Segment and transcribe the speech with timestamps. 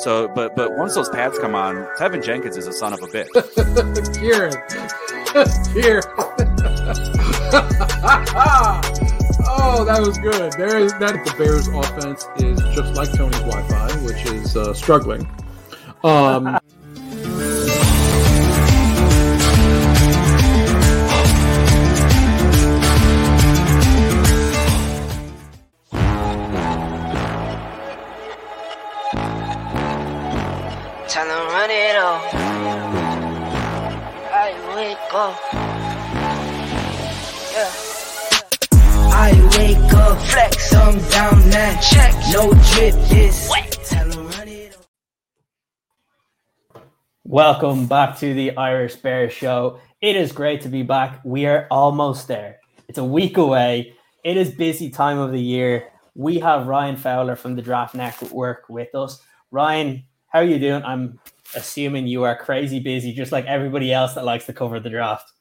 [0.00, 3.06] So, but but once those pads come on, Teven Jenkins is a son of a
[3.06, 3.28] bitch.
[4.18, 4.52] Kieran,
[5.74, 6.04] Kieran.
[9.46, 10.52] oh, that was good.
[10.54, 11.22] There is that.
[11.22, 15.28] The Bears' offense is just like Tony's Wi-Fi, which is uh, struggling.
[16.02, 16.58] Um,
[31.60, 32.20] Time to run it all.
[34.32, 35.36] I wake up.
[37.52, 37.70] Yeah.
[39.12, 41.78] I wake up, flex, I'm down now.
[41.82, 43.72] Check, no drip, this wet.
[43.84, 44.74] Time to run it
[46.74, 46.82] all.
[47.24, 49.80] Welcome back to the Irish Bear Show.
[50.00, 51.20] It is great to be back.
[51.24, 52.60] We are almost there.
[52.88, 53.92] It's a week away.
[54.24, 55.88] It is busy time of the year.
[56.14, 59.20] We have Ryan Fowler from the Draft Network with us.
[59.50, 60.82] Ryan, how are you doing?
[60.84, 61.18] I'm
[61.54, 65.32] assuming you are crazy busy, just like everybody else that likes to cover the draft.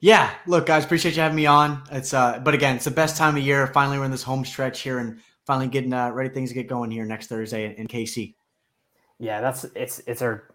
[0.00, 1.82] Yeah, look, guys, appreciate you having me on.
[1.90, 3.66] It's uh, but again, it's the best time of year.
[3.68, 6.68] Finally, we're in this home stretch here, and finally getting uh, ready things to get
[6.68, 8.34] going here next Thursday in, KC.
[9.18, 10.48] Yeah, that's it's it's our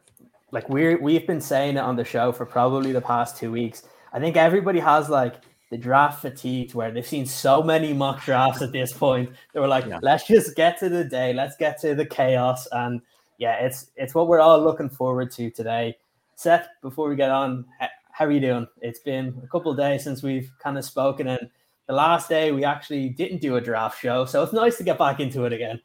[0.51, 3.83] like we're we've been saying it on the show for probably the past two weeks.
[4.13, 5.35] I think everybody has like
[5.71, 9.31] the draft fatigue where they've seen so many mock drafts at this point.
[9.53, 9.99] They were like, Yeah.
[10.03, 12.67] let's just get to the day, let's get to the chaos.
[12.73, 13.01] And
[13.41, 15.97] yeah, it's it's what we're all looking forward to today.
[16.35, 17.65] Seth, before we get on,
[18.11, 18.67] how are you doing?
[18.81, 21.49] It's been a couple of days since we've kind of spoken, and
[21.87, 24.99] the last day we actually didn't do a draft show, so it's nice to get
[24.99, 25.81] back into it again.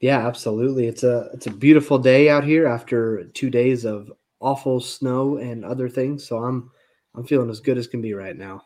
[0.00, 0.88] Yeah, absolutely.
[0.88, 4.10] It's a it's a beautiful day out here after two days of
[4.40, 6.26] awful snow and other things.
[6.26, 6.68] So I'm
[7.14, 8.62] I'm feeling as good as can be right now.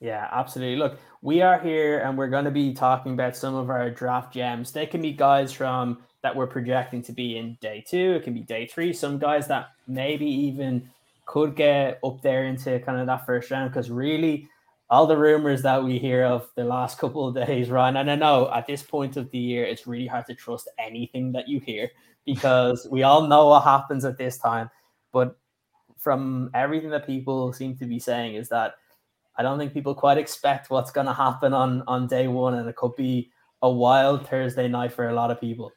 [0.00, 0.76] Yeah, absolutely.
[0.76, 4.32] Look, we are here and we're going to be talking about some of our draft
[4.32, 4.72] gems.
[4.72, 8.34] They can be guys from that we're projecting to be in day two, it can
[8.34, 10.88] be day three, some guys that maybe even
[11.24, 14.48] could get up there into kind of that first round because really
[14.88, 18.14] all the rumors that we hear of the last couple of days, Ryan, and I
[18.14, 21.60] know at this point of the year it's really hard to trust anything that you
[21.60, 21.90] hear
[22.24, 24.70] because we all know what happens at this time.
[25.12, 25.36] But
[25.96, 28.74] from everything that people seem to be saying is that
[29.36, 32.68] I don't think people quite expect what's going to happen on on day one, and
[32.68, 33.30] it could be
[33.62, 35.72] a wild Thursday night for a lot of people.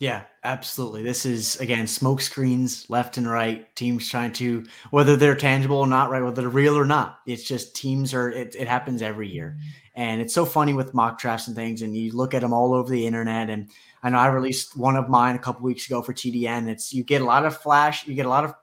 [0.00, 1.02] Yeah, absolutely.
[1.02, 3.74] This is again smoke screens left and right.
[3.74, 6.22] Teams trying to whether they're tangible or not, right?
[6.22, 7.18] Whether they're real or not.
[7.26, 8.30] It's just teams are.
[8.30, 10.00] It, it happens every year, mm-hmm.
[10.00, 11.82] and it's so funny with mock drafts and things.
[11.82, 13.50] And you look at them all over the internet.
[13.50, 13.70] And
[14.04, 16.68] I know I released one of mine a couple weeks ago for TDN.
[16.68, 18.54] It's you get a lot of flash, you get a lot of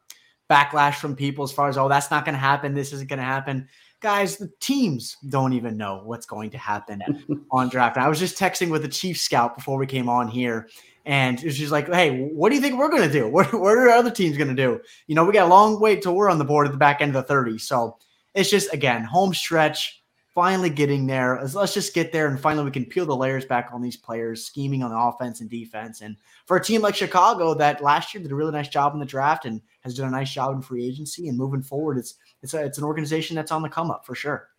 [0.49, 3.19] backlash from people as far as oh that's not going to happen, this isn't going
[3.19, 3.67] to happen.
[4.01, 7.01] Guys, the teams don't even know what's going to happen
[7.51, 7.97] on draft.
[7.97, 10.69] I was just texting with the chief scout before we came on here,
[11.05, 13.27] and just like, hey, what do you think we're going to do?
[13.29, 14.81] What, what are other teams going to do?
[15.07, 17.01] You know, we got a long wait till we're on the board at the back
[17.01, 17.59] end of the 30.
[17.59, 17.97] So
[18.33, 21.37] it's just, again, home stretch, finally getting there.
[21.39, 23.95] Let's, let's just get there and finally we can peel the layers back on these
[23.95, 26.01] players, scheming on the offense and defense.
[26.01, 28.99] And for a team like Chicago that last year did a really nice job in
[28.99, 32.15] the draft and has done a nice job in free agency and moving forward, it's
[32.41, 34.49] it's a, it's an organization that's on the come up for sure.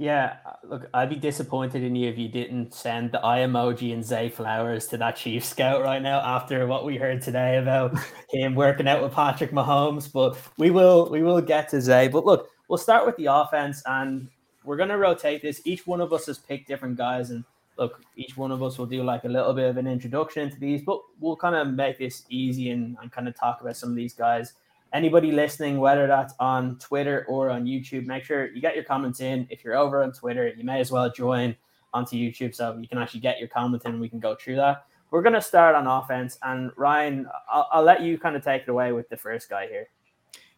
[0.00, 4.04] Yeah, look, I'd be disappointed in you if you didn't send the eye emoji and
[4.04, 7.98] Zay Flowers to that chief scout right now after what we heard today about
[8.30, 10.10] him working out with Patrick Mahomes.
[10.10, 12.06] But we will we will get to Zay.
[12.06, 14.28] But look, we'll start with the offense and
[14.62, 15.60] we're gonna rotate this.
[15.64, 17.42] Each one of us has picked different guys, and
[17.76, 20.60] look, each one of us will do like a little bit of an introduction to
[20.60, 23.90] these, but we'll kind of make this easy and, and kind of talk about some
[23.90, 24.52] of these guys
[24.92, 29.20] anybody listening, whether that's on Twitter or on YouTube, make sure you get your comments
[29.20, 29.46] in.
[29.50, 31.56] If you're over on Twitter, you may as well join
[31.92, 34.56] onto YouTube so you can actually get your comments in and we can go through
[34.56, 34.86] that.
[35.10, 36.38] We're going to start on offense.
[36.42, 39.66] And Ryan, I'll, I'll let you kind of take it away with the first guy
[39.66, 39.88] here.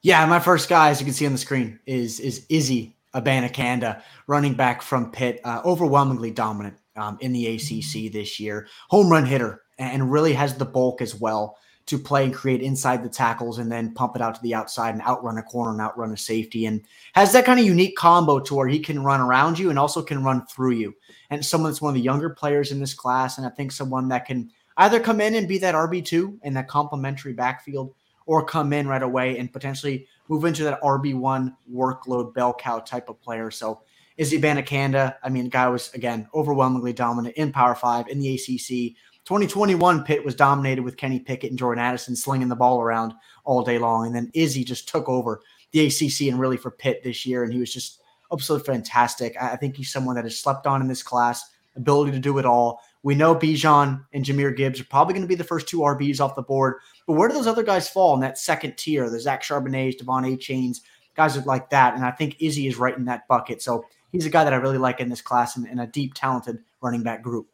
[0.02, 4.02] Yeah, my first guy, as you can see on the screen, is is Izzy Abanikanda,
[4.26, 9.26] running back from Pitt, uh, overwhelmingly dominant um, in the ACC this year, home run
[9.26, 11.58] hitter, and really has the bulk as well
[11.90, 14.94] to play and create inside the tackles and then pump it out to the outside
[14.94, 16.80] and outrun a corner and outrun a safety and
[17.14, 20.00] has that kind of unique combo to where he can run around you and also
[20.00, 20.94] can run through you.
[21.30, 24.06] And someone that's one of the younger players in this class, and I think someone
[24.08, 27.92] that can either come in and be that RB2 in that complementary backfield
[28.24, 33.08] or come in right away and potentially move into that RB1 workload bell cow type
[33.08, 33.50] of player.
[33.50, 33.80] So
[34.16, 38.94] Izzy Abanikanda, I mean, guy was again overwhelmingly dominant in Power Five in the ACC.
[39.30, 43.62] 2021 Pitt was dominated with Kenny Pickett and Jordan Addison slinging the ball around all
[43.62, 45.40] day long, and then Izzy just took over
[45.70, 49.36] the ACC and really for Pitt this year, and he was just absolutely fantastic.
[49.40, 52.44] I think he's someone that has slept on in this class, ability to do it
[52.44, 55.78] all, We know Bijan and Jahmyr Gibbs are probably going to be the first two
[55.78, 56.78] RBs off the board.
[57.06, 59.08] But where do those other guys fall in that second tier?
[59.08, 60.76] The Zach Charbonnets, De'Von Achane,
[61.14, 61.94] guys like that.
[61.94, 63.62] And I think Izzy is right in that bucket.
[63.62, 66.14] So he's a guy that I really like in this class and, and a deep,
[66.14, 67.46] talented running back group.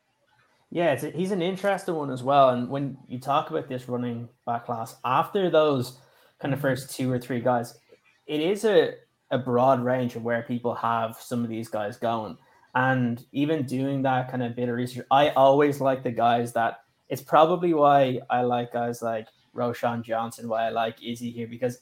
[0.71, 2.51] Yeah, a, he's an interesting one as well.
[2.51, 5.99] And when you talk about this running back class, after those
[6.41, 7.79] kind of first two or three guys,
[8.27, 8.95] it is a,
[9.31, 12.37] a broad range of where people have some of these guys going.
[12.75, 16.81] And even doing that kind of bit of research, I always like the guys that
[17.09, 21.79] it's probably why I like guys like Roschon Johnson, why I like Izzy here, because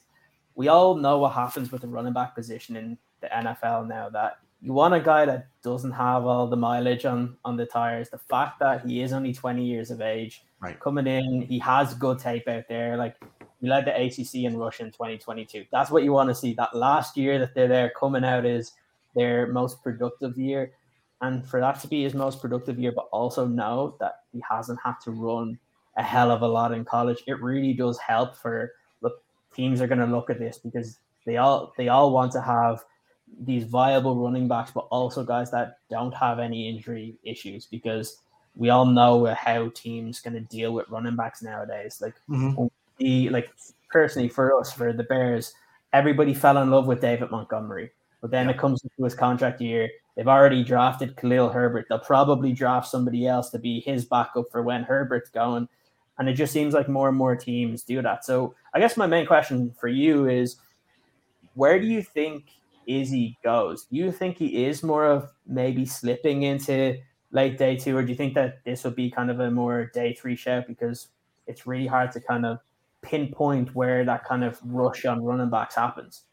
[0.53, 4.37] we all know what happens with the running back position in the NFL now that
[4.61, 8.09] you want a guy that doesn't have all the mileage on on the tires.
[8.09, 10.79] The fact that he is only 20 years of age, right.
[10.79, 12.97] coming in, he has good tape out there.
[12.97, 13.15] Like
[13.61, 15.65] he led the ACC in rush in 2022.
[15.71, 16.53] That's what you want to see.
[16.53, 18.71] That last year that they're there coming out is
[19.15, 20.71] their most productive year.
[21.21, 24.79] And for that to be his most productive year, but also know that he hasn't
[24.83, 25.57] had to run
[25.97, 29.23] a hell of a lot in college, it really does help for look
[29.53, 32.83] teams are going to look at this because they all they all want to have
[33.41, 38.21] these viable running backs, but also guys that don't have any injury issues because
[38.55, 41.99] we all know how teams going to deal with running backs nowadays.
[42.01, 42.67] Like mm-hmm.
[42.97, 43.51] the like
[43.89, 45.53] personally for us for the Bears,
[45.93, 47.91] everybody fell in love with David Montgomery,
[48.21, 51.87] but then it comes to his contract year They've already drafted Khalil Herbert.
[51.89, 55.67] They'll probably draft somebody else to be his backup for when Herbert's going.
[56.17, 58.23] And it just seems like more and more teams do that.
[58.23, 60.55] So I guess my main question for you is
[61.55, 62.45] where do you think
[62.87, 63.85] Izzy goes?
[63.85, 66.97] Do you think he is more of maybe slipping into
[67.31, 69.85] late day two, or do you think that this will be kind of a more
[69.93, 71.09] day three shout because
[71.47, 72.59] it's really hard to kind of
[73.01, 76.23] pinpoint where that kind of rush on running backs happens?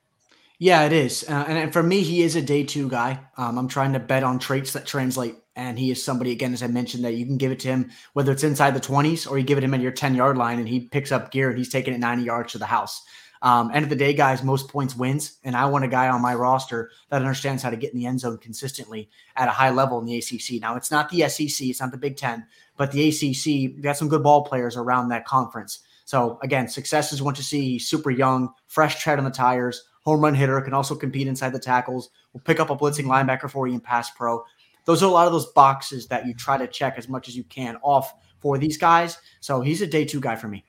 [0.59, 1.25] Yeah, it is.
[1.29, 3.19] Uh, and, and, for me, he is a day two guy.
[3.37, 5.35] Um, I'm trying to bet on traits that translate.
[5.57, 7.91] And he is somebody, again, as I mentioned, that you can give it to him,
[8.13, 10.61] whether it's inside the 20s or you give it him at your 10 yard line
[10.61, 13.03] and he picks up gear and he's taking it 90 yards to the house.
[13.43, 15.39] Um, end of the day, guys, most points wins.
[15.45, 18.07] And I want a guy on my roster that understands how to get in the
[18.07, 20.61] end zone consistently at a high level in the ACC.
[20.61, 22.47] Now, it's not the SEC, it's not the Big Ten,
[22.77, 25.81] but the ACC, got some good ball players around that conference.
[26.05, 27.73] So, again, success is what you see.
[27.73, 31.53] He's super young, fresh tread on the tires home run hitter, can also compete inside
[31.53, 34.45] the tackles, will pick up a blitzing linebacker for you in pass pro.
[34.85, 37.37] Those are a lot of those boxes that you try to check as much as
[37.37, 39.19] you can off for these guys.
[39.41, 40.65] So he's a day two guy for me.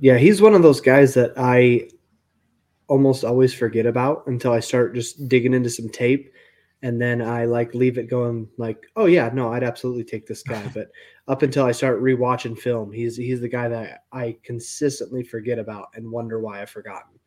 [0.00, 1.88] Yeah, he's one of those guys that I
[2.88, 6.32] almost always forget about until I start just digging into some tape
[6.82, 10.42] and then I like leave it going like, oh yeah, no, I'd absolutely take this
[10.42, 10.66] guy.
[10.74, 10.90] but
[11.28, 15.88] up until I start rewatching film, he's he's the guy that I consistently forget about
[15.94, 17.18] and wonder why I've forgotten.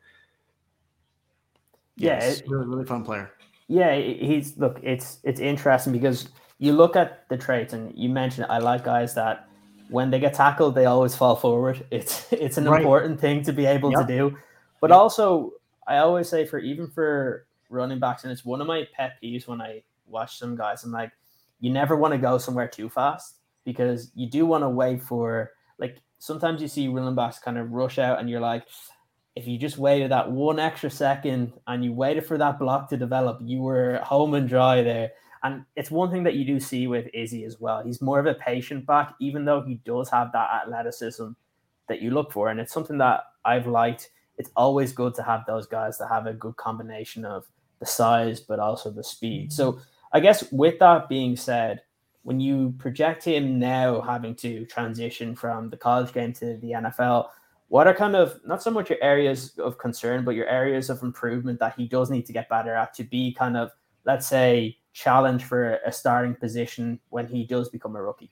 [1.96, 3.30] Yeah, yes, it, really really fun player.
[3.68, 4.80] Yeah, he's look.
[4.82, 6.28] It's it's interesting because
[6.58, 9.48] you look at the traits, and you mentioned I like guys that
[9.88, 11.86] when they get tackled, they always fall forward.
[11.90, 12.80] It's it's an right.
[12.80, 14.06] important thing to be able yep.
[14.06, 14.38] to do,
[14.80, 14.98] but yep.
[14.98, 15.52] also
[15.86, 19.46] I always say for even for running backs, and it's one of my pet peeves
[19.46, 20.84] when I watch some guys.
[20.84, 21.12] I'm like,
[21.60, 25.52] you never want to go somewhere too fast because you do want to wait for
[25.78, 28.66] like sometimes you see running backs kind of rush out, and you're like,
[29.36, 32.96] if you just waited that one extra second and you waited for that block to
[32.96, 35.10] develop, you were home and dry there.
[35.44, 37.82] And it's one thing that you do see with Izzy as well.
[37.84, 41.28] He's more of a patient back, even though he does have that athleticism
[41.86, 42.48] that you look for.
[42.48, 44.10] And it's something that I've liked.
[44.38, 47.46] It's always good to have those guys that have a good combination of
[47.78, 49.52] the size, but also the speed.
[49.52, 49.78] So
[50.14, 51.82] I guess with that being said,
[52.22, 57.28] when you project him now having to transition from the college game to the NFL,
[57.68, 61.02] what are kind of not so much your areas of concern, but your areas of
[61.02, 63.72] improvement that he does need to get better at to be kind of,
[64.06, 68.30] let's say, challenge for a starting position when he does become a rookie?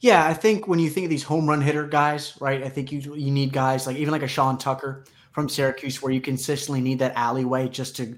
[0.00, 2.62] Yeah, I think when you think of these home run hitter guys, right?
[2.62, 6.12] I think you you need guys like even like a Sean Tucker from Syracuse, where
[6.12, 8.16] you consistently need that alleyway just to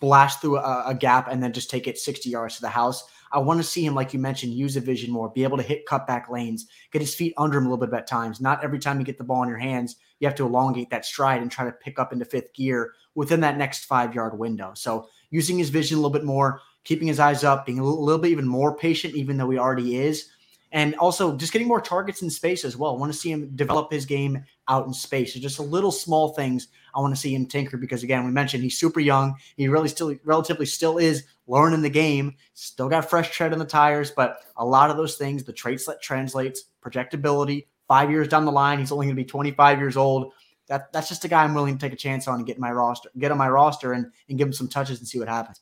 [0.00, 3.04] blast through a, a gap and then just take it 60 yards to the house.
[3.32, 5.62] I want to see him, like you mentioned, use a vision more, be able to
[5.62, 8.40] hit cutback lanes, get his feet under him a little bit at times.
[8.40, 11.04] Not every time you get the ball in your hands, you have to elongate that
[11.04, 14.72] stride and try to pick up into fifth gear within that next five yard window.
[14.74, 18.18] So using his vision a little bit more, keeping his eyes up, being a little,
[18.18, 20.30] bit even more patient, even though he already is.
[20.70, 22.94] And also just getting more targets in space as well.
[22.94, 25.34] I want to see him develop his game out in space.
[25.34, 28.62] Just a little small things I want to see him tinker because again, we mentioned
[28.62, 29.34] he's super young.
[29.56, 32.36] He really still relatively still is learning the game.
[32.54, 35.86] Still got fresh tread on the tires, but a lot of those things, the traits
[35.86, 39.96] that translates, projectability, five years down the line, he's only going to be 25 years
[39.96, 40.32] old.
[40.68, 42.70] That that's just a guy I'm willing to take a chance on and get my
[42.70, 45.60] roster, get on my roster and, and give him some touches and see what happens.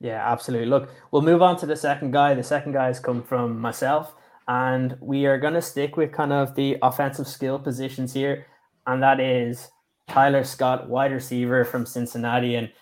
[0.00, 0.66] Yeah, absolutely.
[0.66, 2.34] Look, we'll move on to the second guy.
[2.34, 4.14] The second guy has come from myself,
[4.48, 8.46] and we are going to stick with kind of the offensive skill positions here,
[8.86, 9.68] and that is
[10.08, 12.54] Tyler Scott, wide receiver from Cincinnati.
[12.54, 12.72] And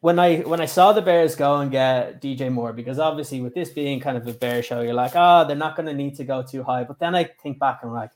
[0.00, 3.54] when I when I saw the Bears go and get DJ Moore, because obviously with
[3.54, 6.16] this being kind of a Bear show, you're like, oh, they're not going to need
[6.16, 6.84] to go too high.
[6.84, 8.12] But then I think back and I'm like,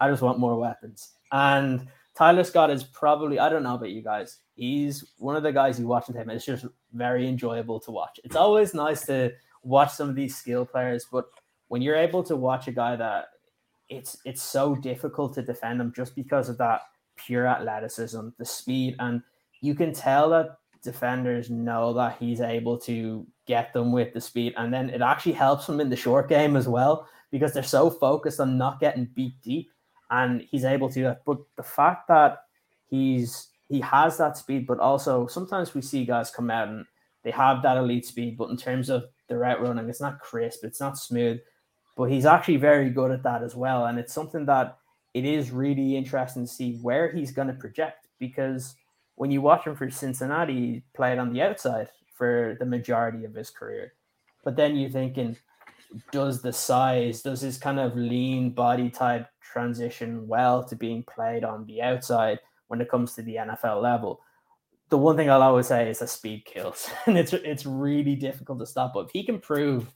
[0.00, 1.12] I just want more weapons.
[1.30, 1.86] And
[2.16, 4.38] Tyler Scott is probably I don't know about you guys.
[4.54, 6.30] He's one of the guys you watch him.
[6.30, 8.18] It's just very enjoyable to watch.
[8.24, 9.32] It's always nice to
[9.62, 11.26] watch some of these skill players, but
[11.68, 13.26] when you're able to watch a guy that
[13.88, 16.82] it's it's so difficult to defend him just because of that
[17.16, 19.22] pure athleticism, the speed, and
[19.60, 24.54] you can tell that defenders know that he's able to get them with the speed,
[24.56, 27.90] and then it actually helps him in the short game as well because they're so
[27.90, 29.70] focused on not getting beat deep,
[30.10, 31.02] and he's able to.
[31.02, 32.38] That, but the fact that
[32.88, 36.84] he's he has that speed, but also sometimes we see guys come out and
[37.24, 40.64] they have that elite speed, but in terms of the route running, it's not crisp,
[40.64, 41.40] it's not smooth,
[41.96, 44.78] but he's actually very good at that as well, and it's something that
[45.14, 48.76] it is really interesting to see where he's going to project because
[49.16, 53.34] when you watch him for Cincinnati, he played on the outside for the majority of
[53.34, 53.94] his career.
[54.44, 55.36] But then you're thinking,
[56.12, 61.44] does the size, does his kind of lean body type transition well to being played
[61.44, 64.20] on the outside when it comes to the NFL level?
[64.90, 68.58] The one thing I'll always say is that speed kills, and it's it's really difficult
[68.58, 68.92] to stop.
[68.94, 69.92] But if he can prove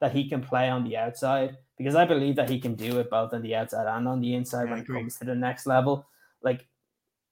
[0.00, 3.10] that he can play on the outside, because I believe that he can do it
[3.10, 5.66] both on the outside and on the inside Yeah, when it comes to the next
[5.66, 6.06] level.
[6.42, 6.66] Like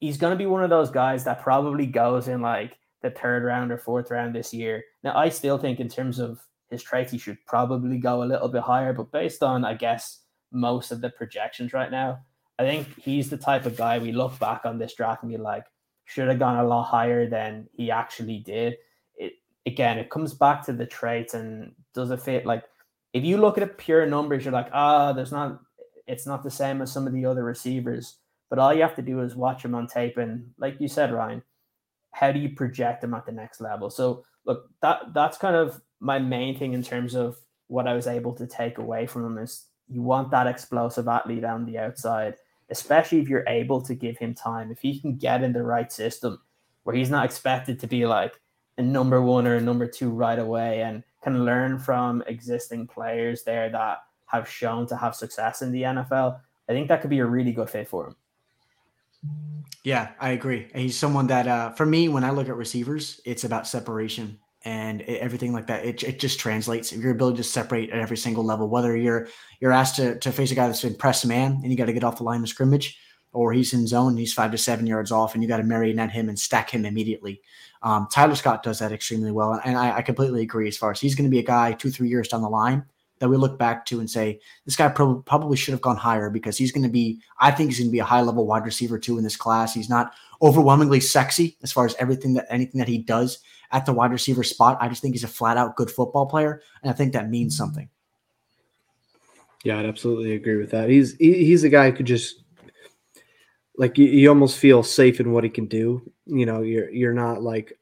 [0.00, 3.44] he's going to be one of those guys that probably goes in like the third
[3.44, 4.82] round or fourth round this year.
[5.04, 6.40] Now, I still think in terms of
[6.70, 10.22] his traits, he should probably go a little bit higher, but based on, I guess,
[10.56, 12.20] most of the projections right now,
[12.58, 15.38] I think he's the type of guy we look back on this draft and be
[15.38, 15.64] like,
[16.06, 18.76] should have gone a lot higher than he actually did.
[19.16, 19.34] It
[19.66, 22.46] again, it comes back to the traits and does it fit?
[22.46, 22.64] Like,
[23.12, 25.60] if you look at it pure numbers, you're like, ah, there's not,
[26.06, 28.16] it's not the same as some of the other receivers.
[28.48, 31.12] But all you have to do is watch him on tape, and like you said,
[31.12, 31.42] Ryan,
[32.12, 33.90] how do you project him at the next level?
[33.90, 37.36] So look, that that's kind of my main thing in terms of
[37.66, 41.44] what I was able to take away from him is you want that explosive athlete
[41.44, 42.36] on the outside,
[42.70, 44.70] especially if you're able to give him time.
[44.70, 46.40] If he can get in the right system
[46.82, 48.40] where he's not expected to be like
[48.78, 53.42] a number one or a number two right away and can learn from existing players
[53.42, 57.20] there that have shown to have success in the NFL, I think that could be
[57.20, 58.16] a really good fit for him.
[59.82, 60.68] Yeah, I agree.
[60.72, 64.38] And He's someone that, uh, for me, when I look at receivers, it's about separation
[64.66, 65.84] and everything like that.
[65.84, 68.68] It, it just translates your ability to separate at every single level.
[68.68, 69.28] Whether you're
[69.60, 71.92] you're asked to, to face a guy that's in press man and you got to
[71.92, 72.98] get off the line of scrimmage,
[73.32, 75.62] or he's in zone and he's five to seven yards off and you got to
[75.62, 77.40] marionette him and stack him immediately.
[77.82, 80.66] Um, Tyler Scott does that extremely well, and I, I completely agree.
[80.66, 82.84] As far as he's going to be a guy two three years down the line
[83.18, 86.30] that we look back to and say this guy prob- probably should have gone higher
[86.30, 88.64] because he's going to be i think he's going to be a high level wide
[88.64, 92.78] receiver too in this class he's not overwhelmingly sexy as far as everything that anything
[92.78, 93.38] that he does
[93.72, 96.60] at the wide receiver spot i just think he's a flat out good football player
[96.82, 97.88] and i think that means something
[99.66, 100.88] Yeah, I'd absolutely agree with that.
[100.88, 102.44] He's he, he's a guy who could just
[103.76, 106.08] like you, you almost feel safe in what he can do.
[106.24, 107.76] You know, you're you're not like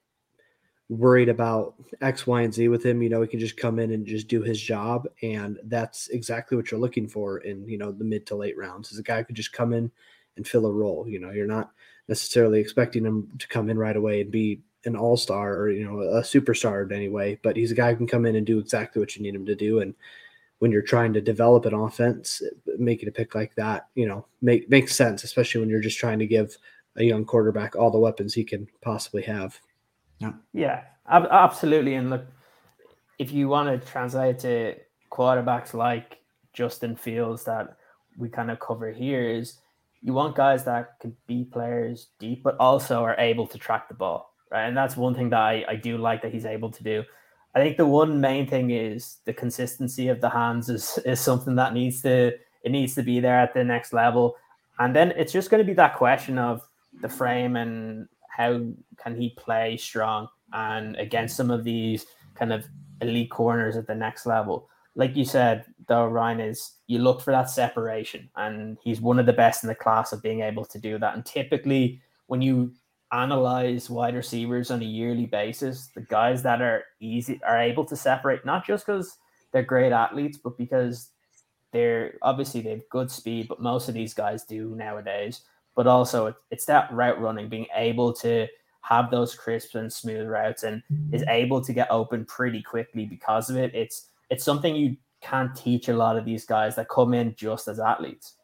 [0.89, 3.03] worried about X, Y, and Z with him.
[3.03, 6.57] You know, he can just come in and just do his job, and that's exactly
[6.57, 8.93] what you're looking for in you know the mid to late rounds.
[8.93, 9.91] Is a guy who could just come in
[10.37, 11.09] and fill a role.
[11.09, 11.71] You know, you're not
[12.09, 15.85] necessarily expecting him to come in right away and be an all star or you
[15.85, 18.47] know a superstar in any way, but he's a guy who can come in and
[18.47, 19.81] do exactly what you need him to do.
[19.81, 19.95] And
[20.59, 22.43] when you're trying to develop an offense,
[22.79, 26.19] making a pick like that, you know, make makes sense, especially when you're just trying
[26.19, 26.57] to give
[26.97, 29.59] a young quarterback all the weapons he can possibly have.
[30.53, 31.95] Yeah, ab- absolutely.
[31.95, 32.27] And look,
[33.19, 34.75] if you want to translate to
[35.11, 36.19] quarterbacks like
[36.53, 37.77] Justin Fields that
[38.19, 39.59] we kind of cover here, is
[40.03, 43.95] you want guys that can be players deep, but also are able to track the
[43.95, 44.67] ball, right?
[44.67, 47.03] And that's one thing that I, I do like that he's able to do.
[47.55, 51.55] I think the one main thing is the consistency of the hands is is something
[51.57, 52.33] that needs to
[52.65, 54.37] it needs to be there at the next level.
[54.79, 56.67] And then it's just going to be that question of
[57.03, 58.61] the frame and how
[58.97, 62.65] can he play strong and against some of these kind of
[63.01, 64.69] elite corners at the next level.
[64.97, 69.27] Like you said, though, Ryan is you look for that separation, and he's one of
[69.27, 71.15] the best in the class of being able to do that.
[71.15, 72.73] And typically, when you
[73.13, 77.97] analyze wide receivers on a yearly basis, the guys that are easy are able to
[77.97, 79.19] separate not just because
[79.53, 81.11] they're great athletes, but because
[81.73, 85.43] they're obviously they have good speed, but most of these guys do nowadays.
[85.75, 88.47] But also it's that route running, being able to
[88.83, 91.31] have those crisp and smooth routes and is mm-hmm.
[91.31, 93.75] able to get open pretty quickly because of it.
[93.75, 97.67] It's it's something you can't teach a lot of these guys that come in just
[97.67, 98.35] as athletes.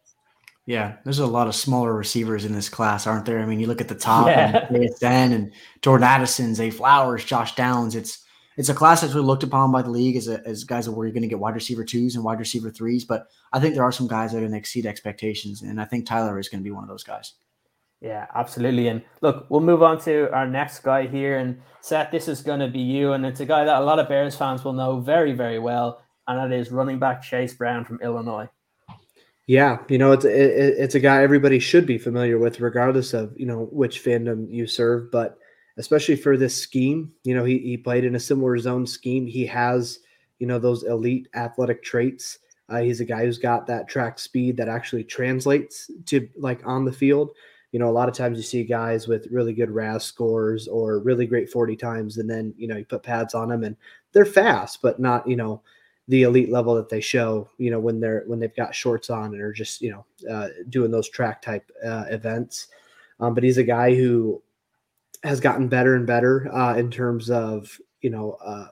[0.66, 3.40] Yeah, there's a lot of smaller receivers in this class, aren't there?
[3.40, 4.66] I mean, you look at the top Yeah.
[4.68, 7.96] and JSN and Jordan Addison, Zay Flowers, Josh Downs.
[7.96, 8.24] It's
[8.56, 11.06] it's a class that's really looked upon by the league as, a, as guys where
[11.06, 13.04] you're going to get wide receiver twos and wide receiver threes.
[13.04, 15.84] But I think there are some guys that are going to exceed expectations, and I
[15.84, 17.34] think Tyler is going to be one of those guys.
[18.00, 18.88] Yeah, absolutely.
[18.88, 21.38] And look, we'll move on to our next guy here.
[21.38, 23.12] And Seth, this is going to be you.
[23.12, 26.02] And it's a guy that a lot of Bears fans will know very, very well.
[26.26, 28.48] And that is running back Chase Brown from Illinois.
[29.46, 33.32] Yeah, you know, it's it, it's a guy everybody should be familiar with, regardless of
[33.36, 35.10] you know which fandom you serve.
[35.10, 35.38] But
[35.76, 39.26] especially for this scheme, you know, he he played in a similar zone scheme.
[39.26, 40.00] He has
[40.38, 42.38] you know those elite athletic traits.
[42.68, 46.84] Uh, he's a guy who's got that track speed that actually translates to like on
[46.84, 47.30] the field.
[47.72, 50.98] You know, a lot of times you see guys with really good RAS scores or
[51.00, 53.76] really great 40 times, and then you know you put pads on them and
[54.12, 55.62] they're fast, but not you know
[56.08, 59.32] the elite level that they show, you know, when they're when they've got shorts on
[59.32, 62.66] and are just you know uh, doing those track type uh, events.
[63.20, 64.42] Um, but he's a guy who
[65.22, 68.68] has gotten better and better uh, in terms of you know uh,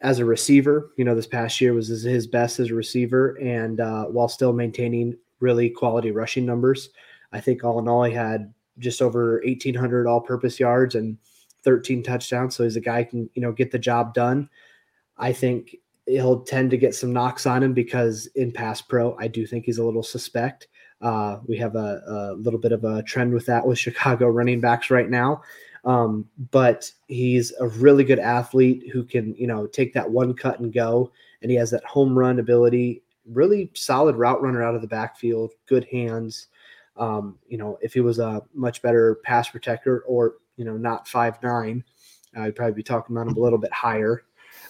[0.00, 0.92] as a receiver.
[0.96, 4.52] You know, this past year was his- best as a receiver, and uh, while still
[4.52, 6.90] maintaining really quality rushing numbers.
[7.32, 11.18] I think all in all, he had just over 1,800 all-purpose yards and
[11.62, 12.54] 13 touchdowns.
[12.54, 14.48] So he's a guy can you know get the job done.
[15.16, 15.76] I think
[16.06, 19.64] he'll tend to get some knocks on him because in pass pro, I do think
[19.64, 20.68] he's a little suspect.
[21.02, 24.60] Uh, we have a, a little bit of a trend with that with Chicago running
[24.60, 25.42] backs right now.
[25.84, 30.60] Um, but he's a really good athlete who can, you know, take that one cut
[30.60, 31.10] and go.
[31.42, 35.52] And he has that home run ability, really solid route runner out of the backfield,
[35.66, 36.46] good hands.
[36.96, 41.08] Um, you know, if he was a much better pass protector or, you know, not
[41.08, 41.82] five nine,
[42.36, 44.22] I'd probably be talking about him a little bit higher.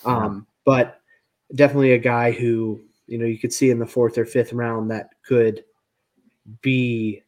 [0.05, 1.01] Um, but
[1.55, 4.91] definitely a guy who you know you could see in the fourth or fifth round
[4.91, 5.65] that could
[6.61, 7.23] be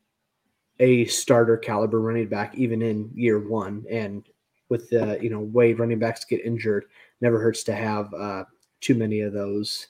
[0.80, 4.24] a starter caliber running back even in year one and
[4.68, 6.86] with the you know way running backs get injured
[7.20, 8.44] never hurts to have uh,
[8.80, 9.88] too many of those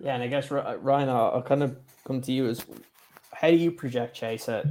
[0.00, 2.64] Yeah, and I guess Ryan, I'll, I'll kind of come to you as
[3.32, 4.64] how do you project Chase at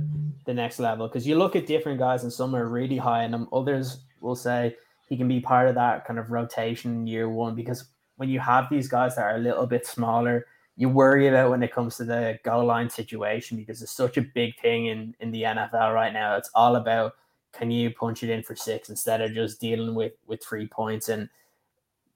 [0.45, 1.07] the next level?
[1.07, 4.75] Because you look at different guys, and some are really high, and others will say
[5.07, 7.55] he can be part of that kind of rotation year one.
[7.55, 7.85] Because
[8.17, 10.45] when you have these guys that are a little bit smaller,
[10.77, 14.21] you worry about when it comes to the goal line situation because it's such a
[14.21, 16.37] big thing in in the NFL right now.
[16.37, 17.15] It's all about
[17.51, 21.09] can you punch it in for six instead of just dealing with with three points
[21.09, 21.27] and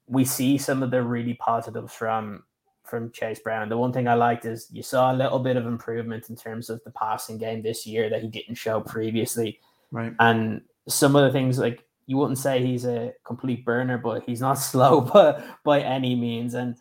[0.07, 2.43] we see some of the really positives from
[2.83, 3.69] from Chase Brown.
[3.69, 6.69] The one thing I liked is you saw a little bit of improvement in terms
[6.69, 9.59] of the passing game this year that he didn't show previously.
[9.91, 10.13] Right.
[10.19, 14.41] And some of the things like you wouldn't say he's a complete burner, but he's
[14.41, 16.53] not slow by, by any means.
[16.53, 16.75] And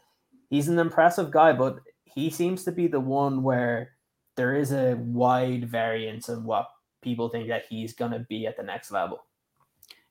[0.51, 3.93] he's an impressive guy, but he seems to be the one where
[4.37, 6.69] there is a wide variance in what
[7.03, 9.25] people think that he's going to be at the next level.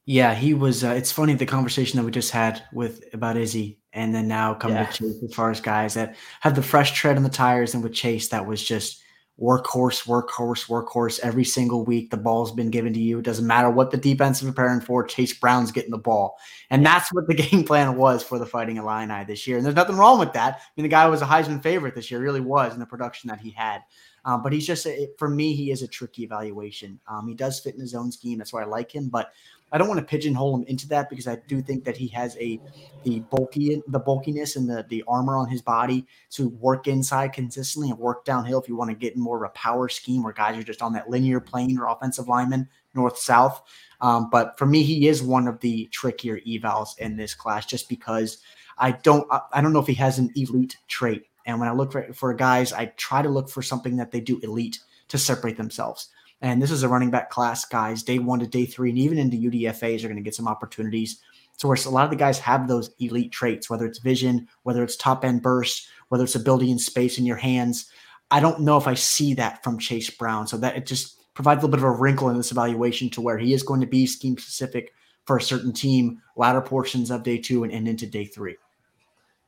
[0.05, 0.83] Yeah, he was.
[0.83, 4.55] Uh, it's funny the conversation that we just had with about Izzy, and then now
[4.55, 4.85] coming Yeah.
[4.87, 7.83] to Chase as far as guys that have the fresh tread on the tires, and
[7.83, 9.03] with Chase that was just
[9.41, 12.09] workhorse, workhorse, workhorse every single week.
[12.09, 13.19] The ball's been given to you.
[13.19, 15.03] It doesn't matter what the defense is preparing for.
[15.03, 16.37] Chase Brown's getting the ball,
[16.69, 19.57] and that's what the game plan was for the Fighting Illini this year.
[19.57, 20.55] And there's nothing wrong with that.
[20.55, 23.29] I mean, the guy was a Heisman favorite this year, really was in the production
[23.29, 23.81] that he had.
[24.25, 26.99] Um, but he's just a, for me, he is a tricky evaluation.
[27.07, 28.37] Um, he does fit in his own scheme.
[28.37, 29.31] That's why I like him, but
[29.71, 32.35] I don't want to pigeonhole him into that because I do think that he has
[32.37, 32.59] a
[33.03, 37.89] the bulky the bulkiness and the the armor on his body to work inside consistently
[37.89, 40.33] and work downhill if you want to get in more of a power scheme where
[40.33, 43.61] guys are just on that linear plane or offensive lineman north south.
[44.01, 47.89] Um, but for me, he is one of the trickier evals in this class just
[47.89, 48.39] because
[48.77, 51.25] I don't I, I don't know if he has an elite trait.
[51.45, 54.19] And when I look for, for guys, I try to look for something that they
[54.19, 56.09] do elite to separate themselves.
[56.41, 58.03] And this is a running back class, guys.
[58.03, 61.19] Day one to day three, and even into UDFAs are going to get some opportunities.
[61.57, 64.81] So where a lot of the guys have those elite traits, whether it's vision, whether
[64.81, 67.91] it's top end burst, whether it's ability and space in your hands.
[68.31, 70.47] I don't know if I see that from Chase Brown.
[70.47, 73.21] So that it just provides a little bit of a wrinkle in this evaluation to
[73.21, 74.93] where he is going to be scheme specific
[75.25, 78.55] for a certain team, latter portions of day two and, and into day three.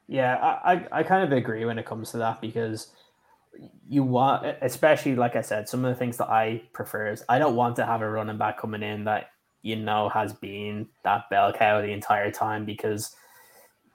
[0.08, 2.88] Yeah, I, I kind of agree when it comes to that because
[3.88, 7.40] you want, especially like I said, some of the things that I prefer is I
[7.40, 11.30] don't want to have a running back coming in that you know has been that
[11.30, 13.16] bell cow the entire time because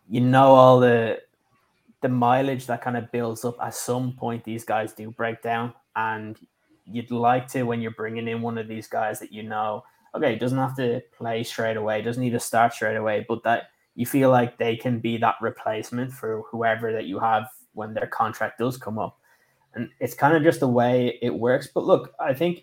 [0.09, 1.21] you know all the
[2.03, 3.57] the mileage that kind of builds up.
[3.61, 6.39] At some point, these guys do break down, and
[6.85, 9.83] you'd like to when you're bringing in one of these guys that you know,
[10.15, 13.71] okay, doesn't have to play straight away, doesn't need to start straight away, but that
[13.95, 18.07] you feel like they can be that replacement for whoever that you have when their
[18.07, 19.19] contract does come up.
[19.75, 21.69] And it's kind of just the way it works.
[21.73, 22.63] But look, I think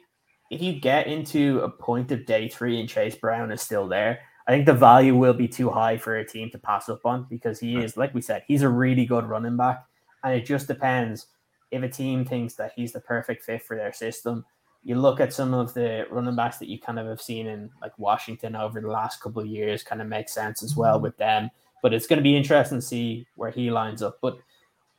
[0.49, 4.19] if you get into a point of day three and Chase Brown is still there,
[4.47, 7.27] I think the value will be too high for a team to pass up on
[7.29, 9.85] because he is, like we said, he's a really good running back.
[10.23, 11.27] And it just depends
[11.71, 14.45] if a team thinks that he's the perfect fit for their system.
[14.83, 17.69] You look at some of the running backs that you kind of have seen in
[17.81, 21.03] like Washington over the last couple of years, kind of makes sense as well mm-hmm.
[21.03, 21.49] with them.
[21.81, 24.17] But it's going to be interesting to see where he lines up.
[24.21, 24.37] But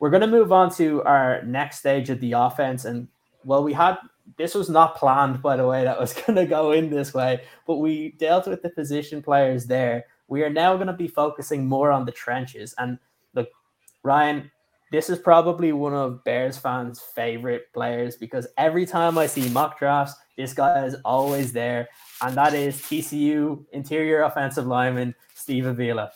[0.05, 2.85] we're going to move on to our next stage of the offense.
[2.85, 3.09] And
[3.43, 3.97] well, we had
[4.37, 7.41] this was not planned, by the way, that was going to go in this way,
[7.67, 10.05] but we dealt with the position players there.
[10.29, 12.75] We are now going to be focusing more on the trenches.
[12.77, 12.99] And
[13.33, 13.49] look,
[14.03, 14.51] Ryan,
[14.93, 19.79] this is probably one of Bears fans' favorite players because every time I see mock
[19.79, 21.89] drafts, this guy is always there.
[22.21, 26.13] And that is TCU interior offensive lineman, Steve Avila.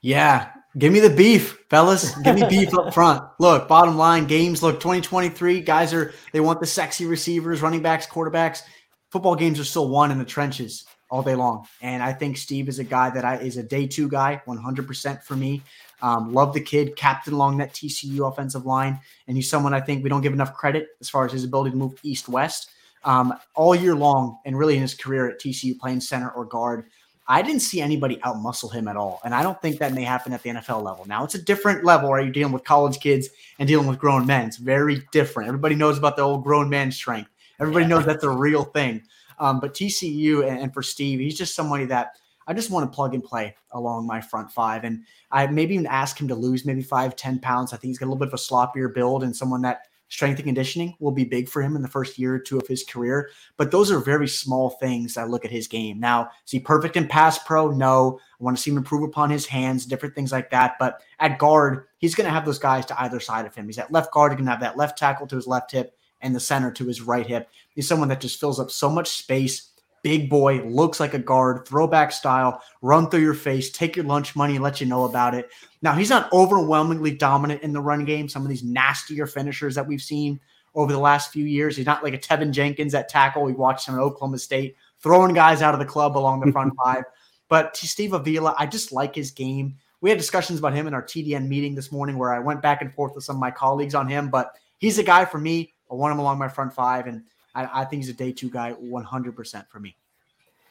[0.00, 2.14] Yeah, give me the beef, fellas.
[2.18, 3.22] Give me beef up front.
[3.38, 5.60] Look, bottom line, games look 2023.
[5.60, 8.62] Guys are they want the sexy receivers, running backs, quarterbacks.
[9.10, 11.66] Football games are still won in the trenches all day long.
[11.80, 15.22] And I think Steve is a guy that I is a day two guy, 100%
[15.22, 15.62] for me.
[16.00, 20.02] Um, love the kid, captain along that TCU offensive line, and he's someone I think
[20.02, 22.70] we don't give enough credit as far as his ability to move east west
[23.04, 26.86] um, all year long, and really in his career at TCU playing center or guard.
[27.30, 29.20] I didn't see anybody outmuscle him at all.
[29.22, 31.04] And I don't think that may happen at the NFL level.
[31.06, 34.26] Now, it's a different level where you're dealing with college kids and dealing with grown
[34.26, 34.46] men.
[34.46, 35.48] It's very different.
[35.48, 37.30] Everybody knows about the old grown man strength.
[37.60, 37.88] Everybody yeah.
[37.90, 39.02] knows that's a real thing.
[39.38, 42.94] Um, but TCU and, and, for Steve, he's just somebody that I just want to
[42.94, 44.84] plug and play along my front five.
[44.84, 47.72] And I maybe even ask him to lose maybe five, 10 pounds.
[47.72, 50.38] I think he's got a little bit of a sloppier build and someone that strength
[50.38, 52.84] and conditioning will be big for him in the first year or two of his
[52.84, 53.30] career.
[53.56, 56.00] But those are very small things I look at his game.
[56.00, 57.70] Now, is he perfect in pass pro?
[57.70, 58.18] No.
[58.40, 60.76] I want to see him improve upon his hands, different things like that.
[60.78, 63.66] But at guard, he's going to have those guys to either side of him.
[63.66, 65.94] He's at left guard, he's going to have that left tackle to his left hip
[66.20, 67.48] and the center to his right hip.
[67.74, 69.67] He's someone that just fills up so much space
[70.02, 74.36] big boy, looks like a guard, throwback style, run through your face, take your lunch
[74.36, 75.50] money, and let you know about it.
[75.82, 78.28] Now, he's not overwhelmingly dominant in the run game.
[78.28, 80.40] Some of these nastier finishers that we've seen
[80.74, 81.76] over the last few years.
[81.76, 83.42] He's not like a Teven Jenkins at tackle.
[83.42, 86.72] We watched him at Oklahoma State throwing guys out of the club along the front
[86.84, 87.04] five.
[87.48, 89.76] But to Steve Avila, I just like his game.
[90.00, 92.82] We had discussions about him in our TDN meeting this morning where I went back
[92.82, 95.72] and forth with some of my colleagues on him, but he's a guy for me.
[95.90, 97.06] I want him along my front five.
[97.06, 97.24] And
[97.58, 99.96] I, I think he's a day two guy 100% for me.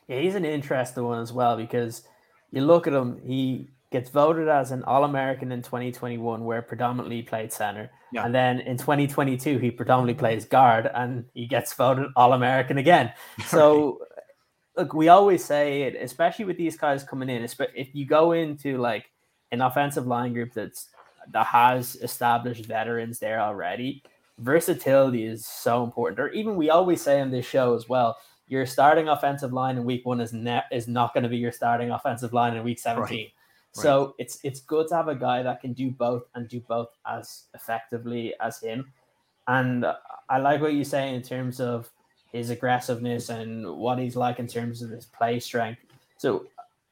[0.07, 2.03] Yeah, he's an interesting one as well because
[2.51, 7.21] you look at him, he gets voted as an All American in 2021, where predominantly
[7.21, 7.89] played center.
[8.13, 8.25] Yeah.
[8.25, 13.11] And then in 2022, he predominantly plays guard and he gets voted All American again.
[13.47, 13.99] So,
[14.77, 17.43] look, we always say it, especially with these guys coming in,
[17.75, 19.11] if you go into like
[19.51, 20.87] an offensive line group that's
[21.31, 24.03] that has established veterans there already,
[24.39, 26.19] versatility is so important.
[26.19, 29.83] Or even we always say on this show as well, your starting offensive line in
[29.83, 32.79] week one is ne- is not going to be your starting offensive line in week
[32.79, 33.17] 17.
[33.17, 33.33] Right.
[33.73, 34.13] So right.
[34.19, 37.43] it's it's good to have a guy that can do both and do both as
[37.53, 38.91] effectively as him.
[39.47, 39.85] And
[40.29, 41.89] I like what you say in terms of
[42.31, 45.81] his aggressiveness and what he's like in terms of his play strength.
[46.17, 46.47] So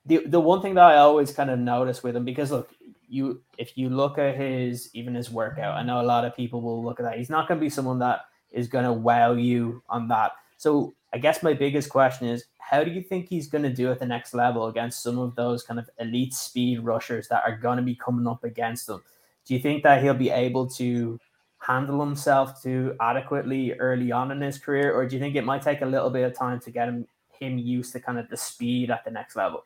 [0.06, 2.70] the the one thing that I always kind of notice with him because look,
[3.08, 6.62] you if you look at his even his workout, I know a lot of people
[6.62, 7.18] will look at that.
[7.18, 10.32] He's not going to be someone that is going to wow you on that.
[10.58, 13.91] So I guess my biggest question is how do you think he's going to do
[13.91, 17.56] at the next level against some of those kind of elite speed rushers that are
[17.56, 19.04] going to be coming up against them?
[19.46, 21.20] Do you think that he'll be able to
[21.60, 25.62] handle himself to adequately early on in his career, or do you think it might
[25.62, 27.08] take a little bit of time to get him
[27.39, 29.63] him used to kind of the speed at the next level?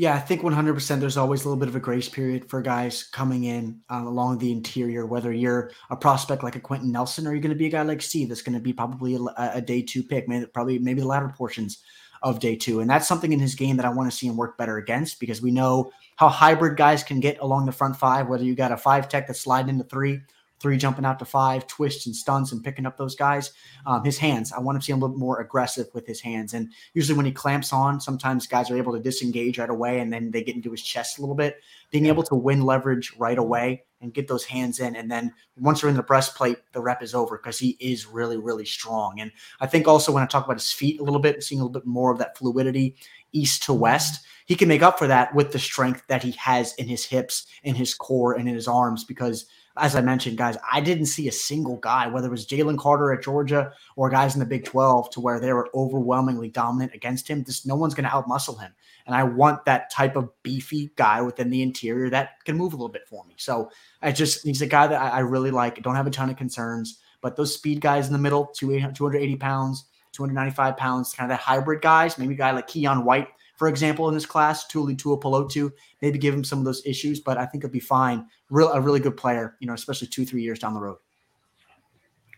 [0.00, 3.02] Yeah, I think 100% there's always a little bit of a grace period for guys
[3.02, 7.32] coming in um, along the interior, whether you're a prospect like a Quenton Nelson or
[7.32, 9.60] you're going to be a guy like Steve that's going to be probably a, a
[9.60, 11.82] day two pick, maybe, probably maybe the latter portions
[12.22, 12.80] of day two.
[12.80, 15.20] And that's something in his game that I want to see him work better against
[15.20, 18.72] because we know how hybrid guys can get along the front five, whether you got
[18.72, 20.22] a five tech that's sliding into three
[20.60, 23.52] three jumping out to five, twists and stunts and picking up those guys.
[23.86, 26.54] Um, his hands, I want to see him a little more aggressive with his hands.
[26.54, 30.12] And usually when he clamps on, sometimes guys are able to disengage right away and
[30.12, 31.56] then they get into his chest a little bit.
[31.90, 34.96] Being able to win leverage right away and get those hands in.
[34.96, 38.36] And then once you're in the breastplate, the rep is over because he is really,
[38.36, 39.18] really strong.
[39.18, 41.64] And I think also when I talk about his feet a little bit, seeing a
[41.64, 42.96] little bit more of that fluidity
[43.32, 46.74] east to west, he can make up for that with the strength that he has
[46.74, 49.46] in his hips, in his core, and in his arms because–
[49.76, 53.12] as I mentioned, guys, I didn't see a single guy, whether it was Jalen Carter
[53.12, 57.28] at Georgia or guys in the Big 12, to where they were overwhelmingly dominant against
[57.28, 57.44] him.
[57.44, 58.72] This no one's going to outmuscle him.
[59.06, 62.76] And I want that type of beefy guy within the interior that can move a
[62.76, 63.34] little bit for me.
[63.38, 63.70] So
[64.02, 65.82] I just he's a guy that I, I really like.
[65.82, 69.84] Don't have a ton of concerns, but those speed guys in the middle, 280 pounds,
[70.12, 73.28] 295 pounds, kind of that hybrid guys, maybe a guy like Keion White
[73.60, 75.70] for example, in this class, Tuli Tuipulotu,
[76.00, 78.24] maybe give him some of those issues, but I think he'll be fine.
[78.48, 80.96] Real, a really good player, you know, especially two, three years down the road.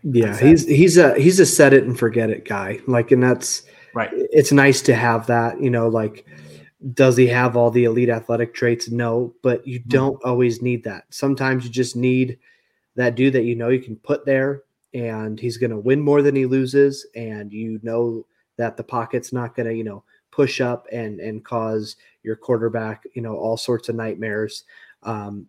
[0.02, 2.80] Yeah, he's he's a he's a set it and forget it guy.
[2.88, 3.62] Like, and that's
[3.94, 4.10] right.
[4.12, 5.62] It's nice to have that.
[5.62, 6.26] You know, like,
[6.92, 8.90] does he have all the elite athletic traits?
[8.90, 10.28] No, but you don't mm-hmm.
[10.28, 11.04] always need that.
[11.10, 12.36] Sometimes you just need
[12.96, 16.20] that dude that you know you can put there, and he's going to win more
[16.20, 20.02] than he loses, and you know that the pocket's not going to, you know,
[20.32, 24.64] push up and and cause your quarterback, you know, all sorts of nightmares.
[25.04, 25.46] Um,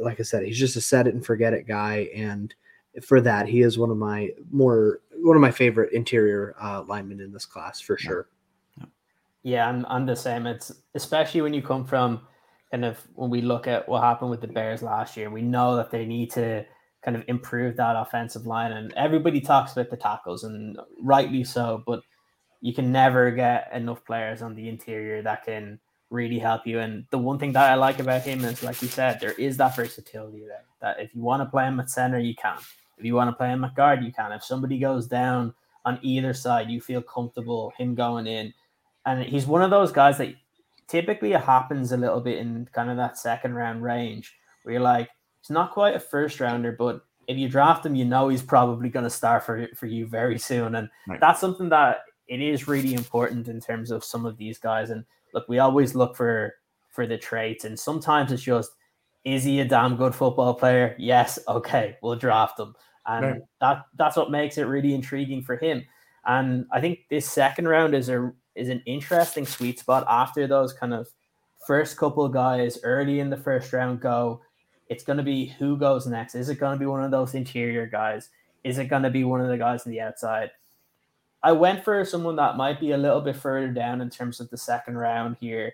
[0.00, 2.54] like I said, he's just a set it and forget it guy, and
[3.02, 7.20] for that, he is one of my more one of my favorite interior uh, linemen
[7.20, 8.28] in this class for sure.
[9.42, 10.46] Yeah, I'm, I'm the same.
[10.46, 12.26] It's especially when you come from
[12.70, 15.76] kind of when we look at what happened with the Bears last year, we know
[15.76, 16.64] that they need to
[17.04, 21.82] kind of improve that offensive line, and everybody talks about the tackles, and rightly so,
[21.86, 22.00] but
[22.66, 25.78] you can never get enough players on the interior that can
[26.10, 26.80] really help you.
[26.80, 29.56] And the one thing that I like about him is, like you said, there is
[29.58, 30.64] that versatility there.
[30.80, 32.58] That if you want to play him at center, you can.
[32.98, 34.32] If you want to play him at guard, you can.
[34.32, 38.52] If somebody goes down on either side, you feel comfortable him going in.
[39.04, 40.34] And he's one of those guys that
[40.88, 44.82] typically it happens a little bit in kind of that second round range where you're
[44.82, 48.42] like, it's not quite a first rounder, but if you draft him, you know he's
[48.42, 51.20] probably going to start for for you very soon, and right.
[51.20, 54.90] that's something that it is really important in terms of some of these guys.
[54.90, 56.54] And look, we always look for
[56.90, 58.72] for the traits, and sometimes it's just
[59.24, 60.94] is he a damn good football player?
[60.98, 62.74] Yes, okay, we'll draft him,
[63.06, 63.40] and right.
[63.60, 65.84] that that's what makes it really intriguing for him.
[66.24, 70.72] And I think this second round is a is an interesting sweet spot after those
[70.72, 71.08] kind of
[71.66, 74.40] first couple guys early in the first round go.
[74.88, 76.34] It's going to be who goes next.
[76.36, 78.30] Is it going to be one of those interior guys?
[78.62, 80.50] Is it going to be one of the guys on the outside?
[81.42, 84.50] I went for someone that might be a little bit further down in terms of
[84.50, 85.72] the second round here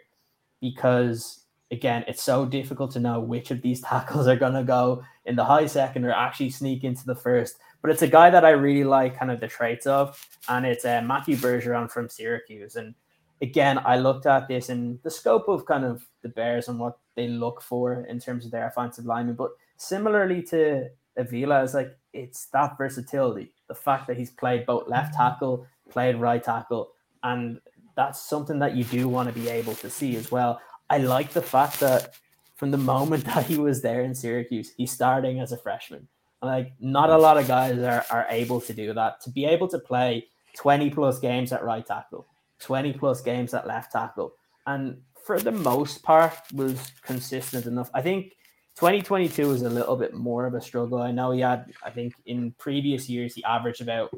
[0.61, 5.03] because again, it's so difficult to know which of these tackles are going to go
[5.25, 7.57] in the high second or actually sneak into the first.
[7.81, 10.16] But it's a guy that I really like kind of the traits of,
[10.48, 12.77] and it's uh, Matthew Bergeron from Syracuse.
[12.77, 12.94] And
[13.40, 16.98] again, I looked at this in the scope of kind of the Bears and what
[17.16, 19.35] they look for in terms of their offensive lineman.
[19.35, 24.87] But similarly to Avila, is like it's that versatility the fact that he's played both
[24.87, 25.16] left mm.
[25.16, 26.90] tackle, played right tackle,
[27.22, 27.59] and
[27.96, 30.61] that's something that you do want to be able to see as well.
[30.90, 32.14] I like the fact that
[32.55, 36.07] from the moment that he was there in Syracuse, he's starting as a freshman.
[36.42, 39.22] Like not a lot of guys are, are able to do that.
[39.22, 42.27] To be able to play 20 plus games at right tackle,
[42.61, 44.35] 20 plus games at left tackle,
[44.66, 47.90] and for the most part was consistent enough.
[47.94, 48.35] I think
[48.76, 51.02] 2022 was a little bit more of a struggle.
[51.02, 54.11] I know he had, I think, in previous years he averaged about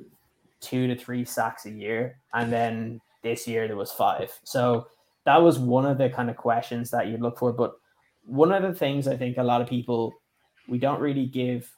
[0.60, 4.32] two to three sacks a year, and then this year there was five.
[4.44, 4.86] So
[5.24, 7.52] that was one of the kind of questions that you'd look for.
[7.52, 7.74] But
[8.24, 10.14] one of the things I think a lot of people
[10.68, 11.70] we don't really give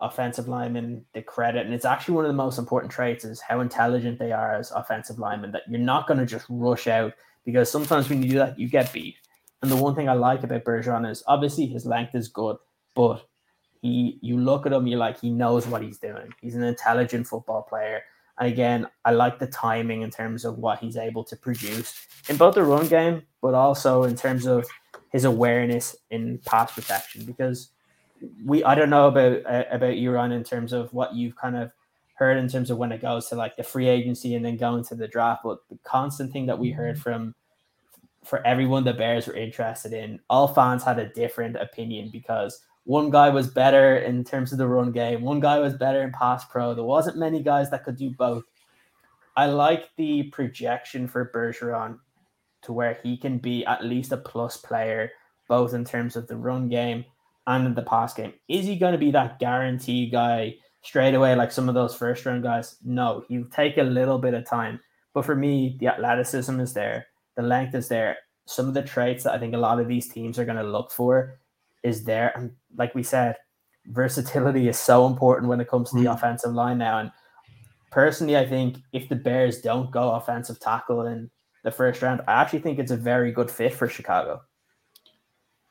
[0.00, 3.60] offensive linemen the credit, and it's actually one of the most important traits is how
[3.60, 5.52] intelligent they are as offensive linemen.
[5.52, 7.12] That you're not going to just rush out
[7.44, 9.16] because sometimes when you do that, you get beat.
[9.64, 12.58] And the one thing I like about Bergeron is obviously his length is good,
[12.94, 13.26] but
[13.80, 16.34] he you look at him, you're like he knows what he's doing.
[16.42, 18.02] He's an intelligent football player.
[18.38, 22.36] And again, I like the timing in terms of what he's able to produce in
[22.36, 24.66] both the run game, but also in terms of
[25.12, 27.24] his awareness in pass protection.
[27.24, 27.70] Because
[28.44, 31.56] we, I don't know about uh, about you, Ron, in terms of what you've kind
[31.56, 31.72] of
[32.16, 34.84] heard in terms of when it goes to like the free agency and then going
[34.84, 35.40] to the draft.
[35.42, 37.34] But the constant thing that we heard from
[38.24, 43.10] for everyone the Bears were interested in, all fans had a different opinion because one
[43.10, 46.44] guy was better in terms of the run game, one guy was better in pass
[46.44, 46.74] pro.
[46.74, 48.44] There wasn't many guys that could do both.
[49.36, 51.98] I like the projection for Bergeron
[52.62, 55.10] to where he can be at least a plus player,
[55.48, 57.04] both in terms of the run game
[57.46, 58.32] and in the pass game.
[58.48, 62.24] Is he going to be that guarantee guy straight away, like some of those first
[62.24, 62.76] round guys?
[62.84, 64.80] No, he'll take a little bit of time.
[65.12, 67.06] But for me, the athleticism is there
[67.36, 68.16] the length is there.
[68.46, 70.62] Some of the traits that I think a lot of these teams are going to
[70.62, 71.38] look for
[71.82, 72.32] is there.
[72.36, 73.36] And like we said,
[73.86, 76.14] versatility is so important when it comes to the mm.
[76.14, 76.98] offensive line now.
[76.98, 77.10] And
[77.90, 81.30] personally, I think if the Bears don't go offensive tackle in
[81.62, 84.42] the first round, I actually think it's a very good fit for Chicago.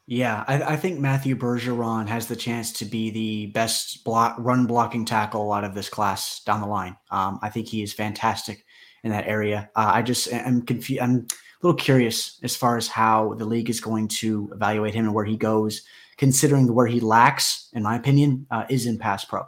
[0.06, 4.66] Yeah, I, I think Matthew Bergeron has the chance to be the best block run
[4.66, 6.98] blocking tackle out of this class down the line.
[7.10, 8.66] Um, I think he is fantastic
[9.04, 9.70] in that area.
[9.76, 11.02] Uh, I just am confused.
[11.02, 11.28] I'm
[11.64, 15.26] little curious as far as how the league is going to evaluate him and where
[15.26, 15.82] he goes,
[16.18, 19.42] considering where he lacks, in my opinion, uh, is in pass pro.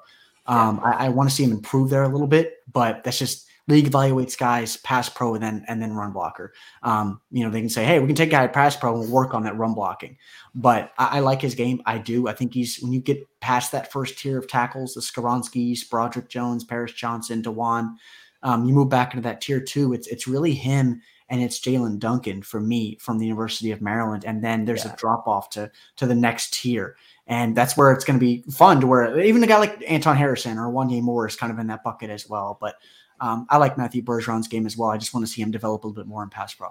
[0.47, 3.47] Um, I, I want to see him improve there a little bit, but that's just
[3.67, 6.53] league evaluates guys pass pro and then and then run blocker.
[6.83, 9.11] Um, you know, they can say, hey, we can take a guy pass pro and
[9.11, 10.17] work on that run blocking.
[10.53, 11.81] But I, I, like his game.
[11.85, 12.27] I do.
[12.27, 16.29] I think he's when you get past that first tier of tackles, the Skoronskis, Broderick
[16.29, 17.95] Jones, Paris Johnson, Dawand,
[18.43, 19.93] um, you move back into that tier two.
[19.93, 24.25] It's it's really him and it's Jaelyn Duncan for me from the University of Maryland.
[24.25, 24.93] And then there's yeah.
[24.93, 26.95] a drop off to to the next tier.
[27.27, 30.15] And that's where it's going to be fun to where even a guy like Anton
[30.15, 32.57] Harrison or Wanya Moore is kind of in that bucket as well.
[32.61, 32.75] But
[33.19, 34.89] um, I like Matthew Bergeron's game as well.
[34.89, 36.69] I just want to see him develop a little bit more in pass pro.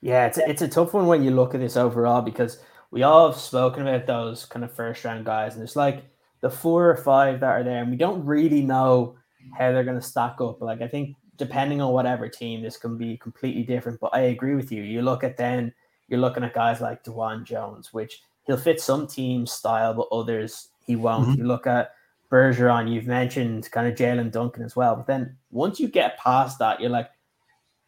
[0.00, 3.02] Yeah, it's a, it's a tough one when you look at this overall because we
[3.02, 6.04] all have spoken about those kind of first round guys, and it's like
[6.40, 9.16] the four or five that are there, and we don't really know
[9.56, 10.60] how they're going to stack up.
[10.60, 14.00] Like I think depending on whatever team, this can be completely different.
[14.00, 14.82] But I agree with you.
[14.82, 15.72] You look at then
[16.08, 20.68] you're looking at guys like Dawand Jones, which he'll fit some teams' style, but others
[20.84, 21.28] he won't.
[21.28, 21.40] Mm-hmm.
[21.40, 21.92] You look at
[22.30, 24.96] Bergeron, you've mentioned kind of Jaelyn Duncan as well.
[24.96, 27.10] But then once you get past that, you're like,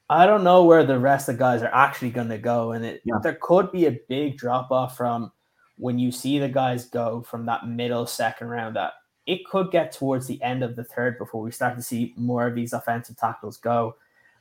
[0.09, 2.73] I don't know where the rest of the guys are actually going to go.
[2.73, 3.17] And it, yeah.
[3.23, 5.33] there could be a big drop off from
[5.77, 8.93] when you see the guys go from that middle second round that
[9.31, 12.49] it could get towards the end of the third before we start to see more
[12.49, 13.95] of these offensive tackles go.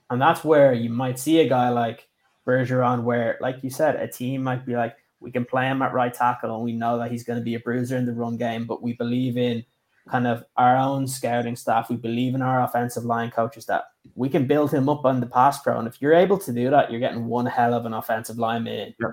[0.09, 2.07] And that's where you might see a guy like
[2.47, 5.93] Bergeron, where, like you said, a team might be like, we can play him at
[5.93, 8.35] right tackle and we know that he's going to be a bruiser in the run
[8.35, 9.63] game, but we believe in
[10.09, 11.91] kind of our own scouting staff.
[11.91, 13.83] We believe in our offensive line coaches that
[14.15, 15.77] we can build him up on the pass pro.
[15.77, 18.73] And if you're able to do that, you're getting one hell of an offensive lineman
[18.73, 18.95] in.
[18.99, 19.11] Yep.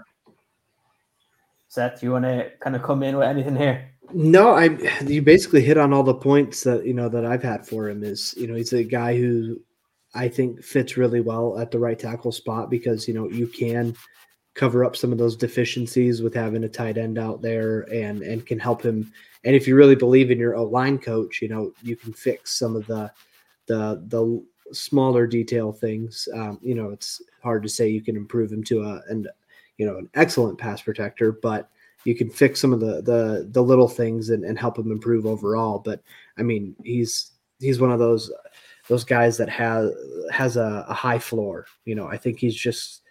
[1.69, 3.91] Seth, you want to kind of come in with anything here?
[4.13, 7.67] No, I you basically hit on all the points that you know that I've had
[7.67, 9.61] for him is you know he's a guy who
[10.15, 13.97] I think fits really well at the right tackle spot because you know you can
[14.55, 18.47] cover up some of those deficiencies with having a tight end out there and and
[18.47, 19.13] can help him
[19.45, 22.77] and if you really believe in your line coach, you know you can fix some
[22.77, 23.11] of the
[23.67, 26.29] the the smaller detail things.
[26.35, 29.29] Um, you know, it's hard to say you can improve him to a and
[29.79, 31.71] you know an excellent pass protector, but
[32.05, 35.27] you can fix some of the the the little things and, and help him improve
[35.27, 35.79] overall.
[35.79, 36.03] But
[36.39, 38.31] I mean, he's he's one of those
[38.89, 39.91] those guys that has
[40.31, 41.67] has a, a high floor.
[41.85, 43.03] You know, I think he's just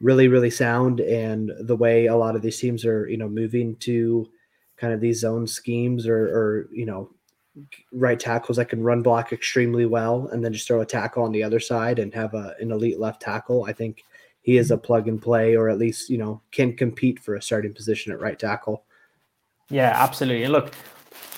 [0.00, 3.76] really really sound, and the way a lot of these teams are you know moving
[3.76, 4.28] to
[4.76, 7.10] kind of these zone schemes or, or you know
[7.92, 11.30] right tackles that can run block extremely well and then just throw a tackle on
[11.30, 13.64] the other side and have a, an elite left tackle.
[13.64, 14.04] I think
[14.44, 17.42] he is a plug and play or at least, you know, can compete for a
[17.42, 18.84] starting position at right tackle.
[19.70, 20.44] Yeah, absolutely.
[20.44, 20.72] And look,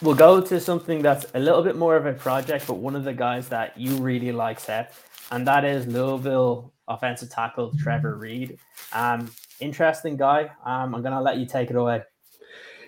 [0.03, 3.05] we'll go to something that's a little bit more of a project, but one of
[3.05, 8.59] the guys that you really like, Seth, and that is Louisville offensive tackle Trevor Reid.
[8.93, 10.51] Um, interesting guy.
[10.65, 12.03] Um, I'm going to let you take it away.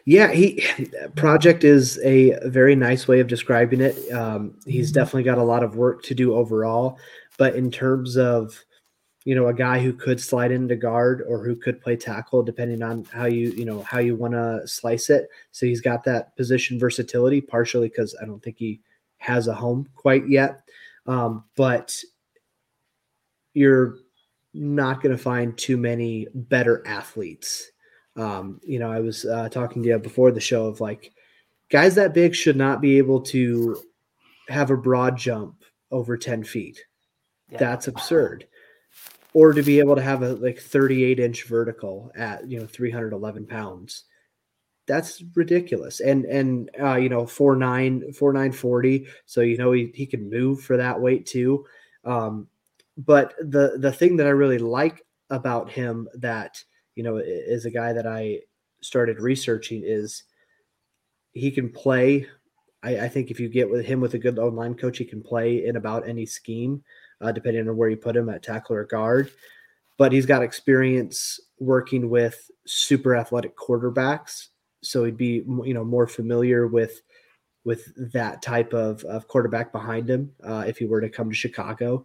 [0.04, 0.66] Yeah, he
[1.16, 4.11] project is a very nice way of describing it.
[4.11, 4.94] Um, he's mm-hmm.
[4.94, 6.98] definitely got a lot of work to do overall,
[7.37, 8.64] but in terms of
[9.28, 12.82] you know a guy who could slide into guard or who could play tackle depending
[12.82, 16.34] on how you you know how you want to slice it so he's got that
[16.36, 18.80] position versatility partially because i don't think he
[19.18, 20.62] has a home quite yet
[21.06, 21.96] um, but
[23.54, 23.96] you're
[24.54, 27.70] not going to find too many better athletes
[28.18, 31.12] um, you know, I was uh, talking to you before the show of like
[31.70, 33.80] guys that big should not be able to
[34.48, 35.62] have a broad jump
[35.92, 36.80] over 10 feet.
[37.50, 37.58] Yeah.
[37.58, 38.46] That's absurd.
[39.34, 43.46] Or to be able to have a like 38 inch vertical at, you know, 311
[43.46, 44.04] pounds.
[44.86, 46.00] That's ridiculous.
[46.00, 49.06] And, and, uh, you know, four nine, four nine forty.
[49.26, 51.66] So, you know, he, he can move for that weight too.
[52.04, 52.48] Um,
[52.96, 56.64] but the, the thing that I really like about him that,
[56.94, 58.40] you know, is a guy that I
[58.81, 60.24] started researching is
[61.33, 62.26] he can play.
[62.83, 65.22] I, I think if you get with him with a good online coach, he can
[65.22, 66.83] play in about any scheme,
[67.21, 69.31] uh, depending on where you put him at tackle or guard.
[69.96, 74.48] But he's got experience working with super athletic quarterbacks,
[74.83, 77.02] so he'd be you know more familiar with
[77.64, 81.37] with that type of, of quarterback behind him uh, if he were to come to
[81.37, 82.04] Chicago.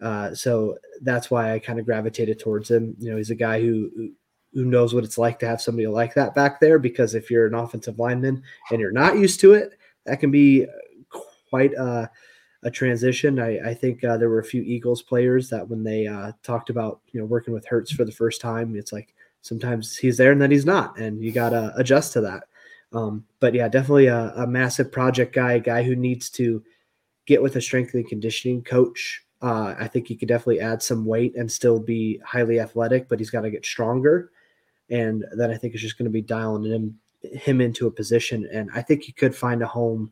[0.00, 2.94] Uh, so that's why I kind of gravitated towards him.
[2.98, 4.12] You know, he's a guy who
[4.54, 7.46] who knows what it's like to have somebody like that back there because if you're
[7.46, 10.66] an offensive lineman and you're not used to it, that can be
[11.48, 12.10] quite a,
[12.62, 13.38] a transition.
[13.38, 16.70] I, I think uh, there were a few Eagles players that when they uh, talked
[16.70, 20.32] about you know working with Hurts for the first time, it's like sometimes he's there
[20.32, 22.44] and then he's not, and you gotta adjust to that.
[22.92, 26.62] Um, but yeah, definitely a, a, massive project guy, a guy who needs to
[27.26, 29.24] get with a strength and conditioning coach.
[29.40, 33.18] Uh, I think he could definitely add some weight and still be highly athletic, but
[33.18, 34.30] he's got to get stronger.
[34.90, 38.48] And then I think it's just going to be dialing him him into a position.
[38.52, 40.10] And I think he could find a home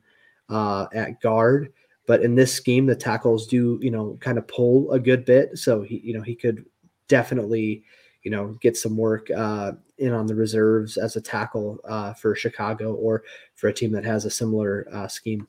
[0.48, 1.72] uh, at guard.
[2.07, 5.59] But in this scheme, the tackles do, you know, kind of pull a good bit.
[5.59, 6.64] So he, you know, he could
[7.09, 7.84] definitely,
[8.22, 12.34] you know, get some work uh, in on the reserves as a tackle uh, for
[12.34, 13.22] Chicago or
[13.55, 15.46] for a team that has a similar uh, scheme.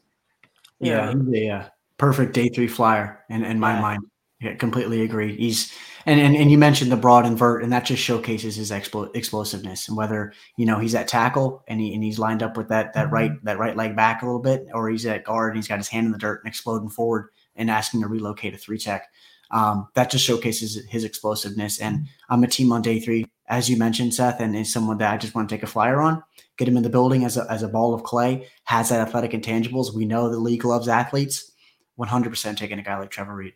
[0.79, 1.69] Yeah, yeah, yeah.
[1.97, 3.81] perfect day three flyer in, in my yeah.
[3.81, 4.10] mind.
[4.41, 5.37] Yeah, completely agree.
[5.37, 5.71] He's
[6.07, 9.87] and, and and you mentioned the broad invert, and that just showcases his expl- explosiveness
[9.87, 12.93] and whether you know he's at tackle and he and he's lined up with that
[12.95, 15.67] that right that right leg back a little bit, or he's at guard and he's
[15.67, 18.79] got his hand in the dirt and exploding forward and asking to relocate a three
[18.79, 19.09] tech.
[19.51, 21.79] Um, that just showcases his explosiveness.
[21.79, 25.13] And I'm a team on day three, as you mentioned, Seth, and is someone that
[25.13, 26.23] I just want to take a flyer on,
[26.57, 29.31] get him in the building as a, as a ball of clay, has that athletic
[29.31, 29.93] intangibles.
[29.93, 31.51] We know the league loves athletes.
[31.99, 33.53] 100% taking a guy like Trevor Reid.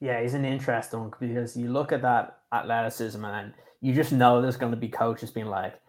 [0.00, 4.40] Yeah, he's an interesting one because you look at that athleticism and you just know
[4.40, 5.80] there's going to be coaches being like,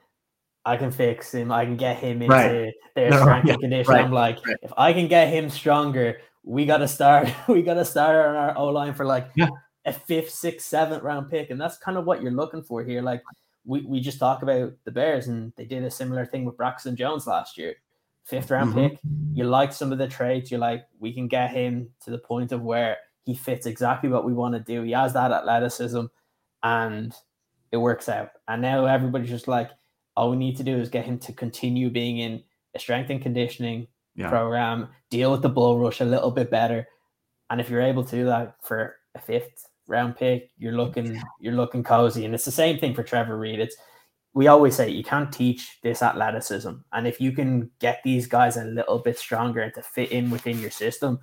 [0.65, 1.51] I can fix him.
[1.51, 2.73] I can get him into right.
[2.95, 3.93] their no, strength yeah, and condition.
[3.93, 4.57] Right, I'm like, right.
[4.61, 7.29] if I can get him stronger, we got to start.
[7.47, 9.47] We got to start on our O line for like yeah.
[9.85, 13.01] a fifth, sixth, seventh round pick, and that's kind of what you're looking for here.
[13.01, 13.23] Like
[13.65, 16.95] we, we just talk about the Bears, and they did a similar thing with Braxton
[16.95, 17.75] Jones last year.
[18.25, 18.89] Fifth round mm-hmm.
[18.89, 18.99] pick.
[19.33, 20.51] You like some of the traits.
[20.51, 24.25] You're like, we can get him to the point of where he fits exactly what
[24.25, 24.83] we want to do.
[24.83, 26.05] He has that athleticism,
[26.63, 27.13] and
[27.71, 28.29] it works out.
[28.47, 29.71] And now everybody's just like,
[30.15, 32.43] all we need to do is get him to continue being in
[32.75, 34.29] a strength and conditioning yeah.
[34.29, 36.87] program, deal with the bull rush a little bit better.
[37.49, 41.53] And if you're able to do that for a fifth round pick, you're looking you're
[41.53, 42.25] looking cozy.
[42.25, 43.59] And it's the same thing for Trevor Reid.
[43.59, 43.75] It's
[44.33, 46.71] we always say you can't teach this athleticism.
[46.93, 50.59] And if you can get these guys a little bit stronger to fit in within
[50.59, 51.19] your system,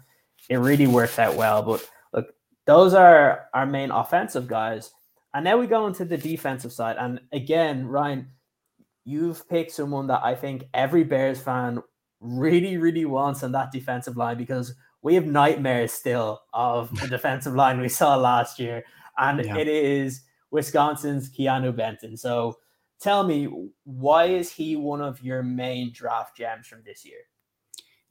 [0.48, 1.62] it really works out well.
[1.62, 2.34] But look,
[2.66, 4.90] those are our main offensive guys.
[5.34, 6.96] And now we go into the defensive side.
[6.98, 8.28] And again, Ryan,
[9.04, 11.82] you've picked someone that I think every Bears fan
[12.20, 17.54] really, really wants on that defensive line because we have nightmares still of the defensive
[17.54, 18.82] line we saw last year.
[19.18, 19.56] And yeah.
[19.56, 22.16] it is Wisconsin's Keeanu Benton.
[22.16, 22.56] So
[23.00, 23.48] tell me,
[23.84, 27.20] why is he one of your main draft gems from this year?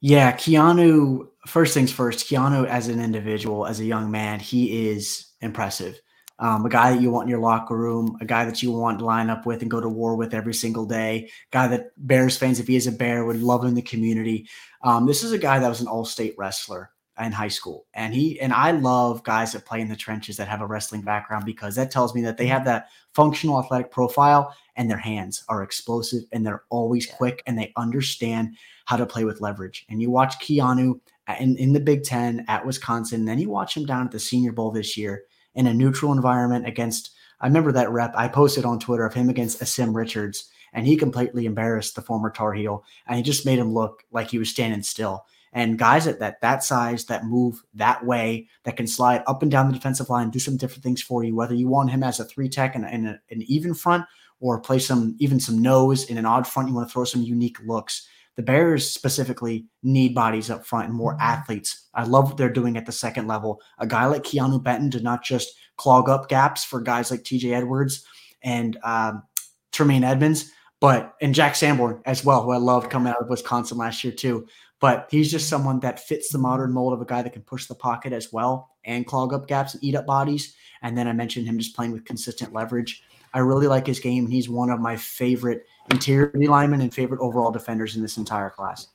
[0.01, 5.31] Yeah, Keeanu, first things first, Keeanu as an individual, as a young man, he is
[5.41, 5.99] impressive.
[6.37, 8.99] Um, a guy that you want in your locker room, a guy that you want
[8.99, 12.37] to line up with and go to war with every single day, guy that Bears
[12.37, 14.49] fans, if he is a Bear, would love in the community.
[14.83, 18.37] Um, this is a guy that was an all-state wrestler in high school, and he
[18.41, 21.73] and I love guys that play in the trenches that have a wrestling background because
[21.75, 26.23] that tells me that they have that functional athletic profile and their hands are explosive
[26.31, 28.55] and they're always quick and they understand
[28.85, 29.85] how to play with leverage.
[29.89, 33.49] And you watch Keeanu uh, in, in the Big Ten at Wisconsin, and then you
[33.49, 35.23] watch him down at the Senior Bowl this year
[35.55, 37.11] in a neutral environment against.
[37.41, 40.95] I remember that rep I posted on Twitter of him against Asim Richards, and he
[40.95, 44.49] completely embarrassed the former Tar Heel, and he just made him look like he was
[44.49, 45.25] standing still.
[45.51, 49.49] And guys at that that size, that move that way, that can slide up and
[49.49, 51.33] down the defensive line, do some different things for you.
[51.33, 54.05] Whether you want him as a three tech and, and an even front,
[54.39, 57.21] or play some even some nose in an odd front, you want to throw some
[57.21, 61.21] unique looks the Bears specifically need bodies up front and more mm-hmm.
[61.21, 61.87] athletes.
[61.93, 63.61] I love what they're doing at the second level.
[63.79, 67.53] A guy like Keeanu Benton to not just clog up gaps for guys like TJ
[67.53, 68.05] Edwards
[68.43, 69.23] and um,
[69.71, 73.77] Tremaine Edmunds, but and Jack Sanborn as well, who I loved coming out of Wisconsin
[73.77, 74.47] last year too.
[74.81, 77.65] But he's just someone that fits the modern mold of a guy that can push
[77.65, 80.53] the pocket as well and clog up gaps and eat up bodies.
[80.81, 83.01] And then I mentioned him just playing with consistent leverage.
[83.35, 84.27] I really like his game.
[84.27, 88.87] He's one of my favorite interior linemen and favorite overall defenders in this entire class.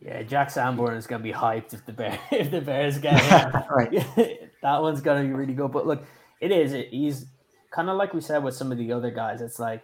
[0.00, 3.20] Yeah, Jack Sanborn is going to be hyped if the Bear if the Bears get
[3.52, 3.62] him.
[3.70, 3.92] right,
[4.62, 5.70] that one's going to be really good.
[5.70, 6.02] But look,
[6.40, 6.72] it is.
[6.72, 7.26] It, he's
[7.70, 9.42] kind of like we said with some of the other guys.
[9.42, 9.82] It's like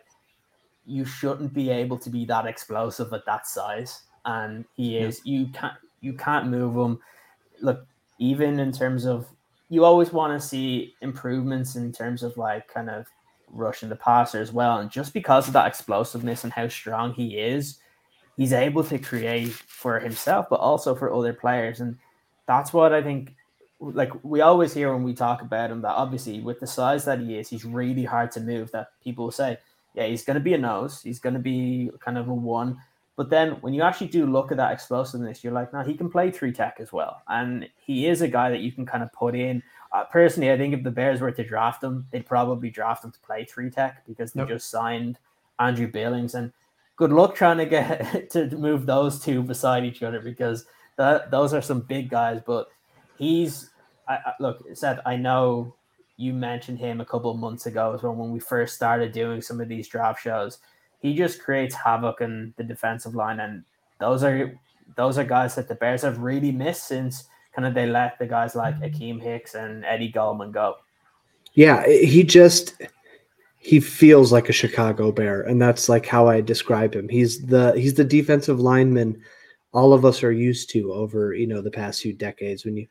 [0.87, 5.21] you shouldn't be able to be that explosive at that size, and he is.
[5.25, 5.41] Yeah.
[5.41, 6.99] You can't you can't move him.
[7.61, 7.87] Look,
[8.19, 9.27] even in terms of
[9.69, 13.07] you always want to see improvements in terms of like kind of
[13.51, 14.79] rushing the passer as well.
[14.79, 17.79] And just because of that explosiveness and how strong he is,
[18.37, 21.81] he's able to create for himself, but also for other players.
[21.81, 21.99] And
[22.47, 23.35] that's what I think.
[23.83, 27.19] Like we always hear when we talk about him, that obviously with the size that
[27.19, 28.71] he is, he's really hard to move.
[28.73, 29.57] That people say,
[29.95, 32.77] yeah, he's going to be a nose, he's going to be kind of a one,
[33.17, 36.09] But then when you actually do look at that explosiveness, you're like, no, he can
[36.09, 37.23] play three tech as well.
[37.29, 39.63] And he is a guy that you can kind of put in.
[39.93, 43.11] Uh, personally, I think if the Bears were to draft him, they'd probably draft him
[43.11, 44.49] to play three tech because they Yep.
[44.49, 45.19] just signed
[45.59, 46.35] Andrew Billings.
[46.35, 46.53] And
[46.97, 50.65] good luck trying to get to move those two beside each other because
[50.97, 52.41] that, those are some big guys.
[52.47, 52.69] But
[53.19, 53.71] he's,
[54.09, 55.75] I, I, look, Seth, I know
[56.17, 59.43] you mentioned him a couple of months ago as well when we first started doing
[59.43, 60.59] some of these draft shows.
[61.01, 63.65] He just creates havoc in the defensive line, and
[63.99, 64.59] those are
[64.97, 67.25] those are guys that the Bears have really missed since
[67.55, 69.03] kind of they let the guys like mm-hmm.
[69.03, 70.77] Akiem Hicks and Eddie Goldman go.
[71.55, 72.75] Yeah, he just
[73.59, 77.09] he feels like a Chicago Bear, and that's like how I describe him.
[77.09, 79.23] He's the he's the defensive lineman
[79.73, 82.65] all of us are used to over you know the past few decades.
[82.65, 82.87] When you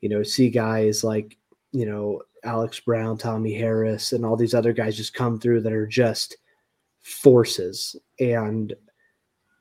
[0.00, 1.36] you know see guys like
[1.72, 5.72] you know Alex Brown, Tommy Harris, and all these other guys just come through that
[5.72, 6.36] are just
[7.02, 8.74] forces, and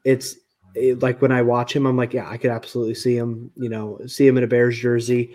[0.03, 0.35] it's
[0.75, 3.51] it, like when I watch him, I'm like, yeah, I could absolutely see him.
[3.55, 5.31] You know, see him in a Bears jersey.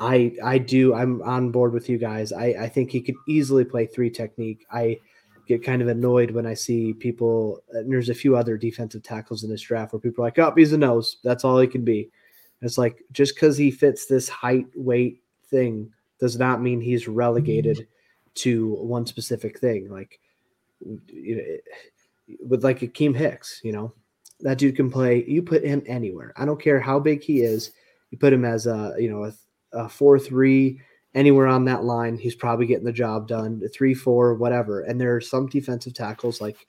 [0.00, 0.94] I I do.
[0.94, 2.32] I'm on board with you guys.
[2.32, 4.66] I I think he could easily play three technique.
[4.72, 4.98] I
[5.46, 7.62] get kind of annoyed when I see people.
[7.74, 10.38] Uh, and there's a few other defensive tackles in this draft where people are like,
[10.38, 11.18] "Oh, he's a nose.
[11.22, 12.10] That's all he can be."
[12.60, 17.08] And it's like just because he fits this height weight thing does not mean he's
[17.08, 18.32] relegated mm-hmm.
[18.34, 19.90] to one specific thing.
[19.90, 20.20] Like
[20.80, 23.92] you know, with like Akiem Hicks, you know,
[24.40, 25.24] that dude can play.
[25.26, 26.32] You put him anywhere.
[26.36, 27.72] I don't care how big he is.
[28.10, 29.32] You put him as a you know a
[29.72, 30.80] a four three
[31.14, 33.62] anywhere on that line, he's probably getting the job done.
[33.72, 34.82] Three four whatever.
[34.82, 36.66] And there are some defensive tackles like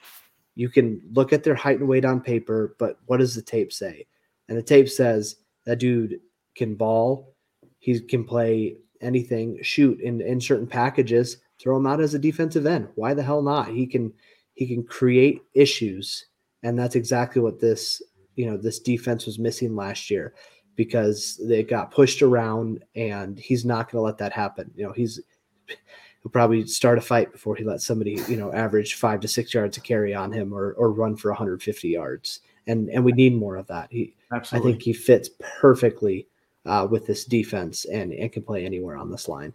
[0.55, 3.71] you can look at their height and weight on paper, but what does the tape
[3.71, 4.05] say?
[4.49, 6.19] And the tape says that dude
[6.55, 7.33] can ball,
[7.79, 11.37] he can play anything, shoot in in certain packages.
[11.61, 12.87] Throw him out as a defensive end.
[12.95, 13.69] Why the hell not?
[13.69, 14.13] He can
[14.53, 16.25] he can create issues,
[16.63, 18.01] and that's exactly what this
[18.35, 20.33] you know this defense was missing last year
[20.75, 24.71] because they got pushed around and he's not going to let that happen.
[24.75, 25.19] You know, he's
[25.67, 29.53] he'll probably start a fight before he lets somebody, you know, average 5 to 6
[29.53, 32.39] yards to carry on him or or run for 150 yards.
[32.67, 33.89] And and we need more of that.
[33.91, 34.69] He Absolutely.
[34.69, 36.27] I think he fits perfectly
[36.65, 39.53] uh, with this defense and and can play anywhere on this line.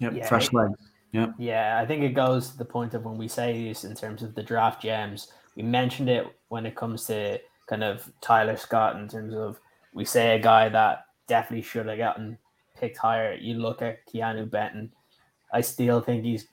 [0.00, 0.74] Yep, Yeah, fresh legs.
[1.14, 1.34] Yep.
[1.38, 4.24] Yeah, I think it goes to the point of when we say this in terms
[4.24, 5.32] of the draft gems.
[5.54, 7.38] We mentioned it when it comes to
[7.68, 9.60] kind of Tyler Scott in terms of
[9.94, 12.36] we say a guy that definitely should have gotten
[12.76, 13.34] picked higher.
[13.34, 14.90] You look at Keeanu Benton.
[15.52, 16.48] I still think he's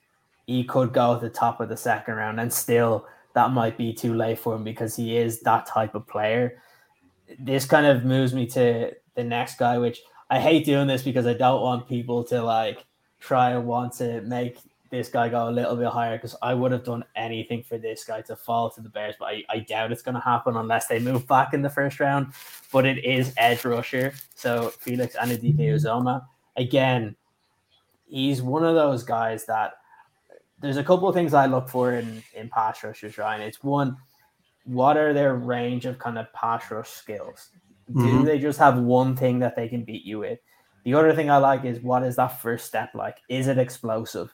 [0.46, 3.94] he could go at the top of the second round, and still that might be
[3.94, 6.62] too late for him because he is that type of player.
[7.40, 11.26] This kind of moves me to the next guy, which I hate doing this because
[11.26, 12.86] I don't want people to like
[13.22, 14.58] try and want to make
[14.90, 18.04] this guy go a little bit higher because I would have done anything for this
[18.04, 20.88] guy to fall to the Bears, but I, I doubt it's going to happen unless
[20.88, 22.34] they move back in the first round.
[22.74, 26.26] But it is edge rusher, so Felix Anudike-Uzomah.
[26.58, 27.16] Again,
[28.08, 29.76] he's one of those guys that
[30.60, 33.42] there's a couple of things I look for in in pass rushers, Ryan.
[33.42, 33.96] It's one,
[34.66, 37.50] what are their range of kind of pass rush skills?
[37.88, 38.26] Do Mhm.
[38.26, 40.40] they just have one thing that they can beat you with?
[40.84, 43.18] The other thing I like is what is that first step like?
[43.30, 44.34] Is it explosive?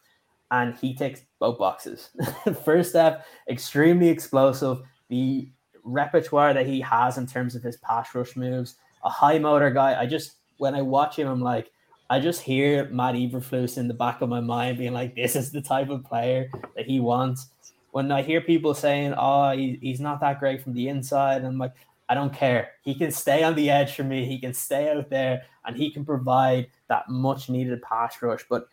[0.51, 2.09] And he takes both boxes.
[2.65, 4.81] first step, extremely explosive.
[5.09, 5.49] The
[5.83, 9.99] repertoire that he has in terms of his pass rush moves, a high motor guy.
[9.99, 11.71] I just when I watch him, I'm like,
[12.09, 15.51] I just hear Matt Eberflus in the back of my mind being like, this is
[15.51, 17.49] the type of player that he wants.
[17.91, 21.57] When I hear people saying, oh, he, he's not that great from the inside, I'm
[21.57, 21.73] like,
[22.09, 22.71] I don't care.
[22.83, 24.25] He can stay on the edge for me.
[24.25, 28.45] He can stay out there and he can provide that much needed pass rush.
[28.49, 28.67] But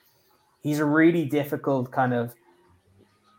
[0.63, 2.35] he's a really difficult kind of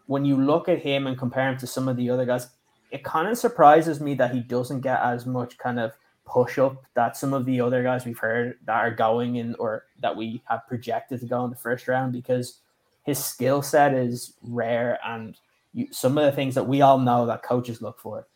[0.07, 2.47] when you look at him and compare him to some of the other guys,
[2.91, 5.93] it kind of surprises me that he doesn't get as much kind of
[6.25, 9.85] push up that some of the other guys we've heard that are going in or
[10.01, 12.59] that we have projected to go in the first round because
[13.03, 15.37] his skill set is rare and
[15.73, 18.27] you, some of the things that we all know that coaches look for.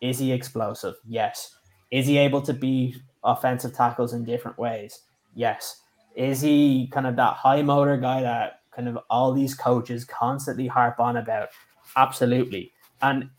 [0.00, 0.94] Is he explosive?
[1.06, 1.56] Yes.
[1.90, 5.02] Is he able to be offensive tackles in different ways?
[5.34, 5.82] Yes.
[6.14, 10.66] Is he kind of that high motor guy that kind of all these coaches constantly
[10.66, 11.48] harp on about?
[11.96, 12.72] Absolutely.
[13.02, 13.30] And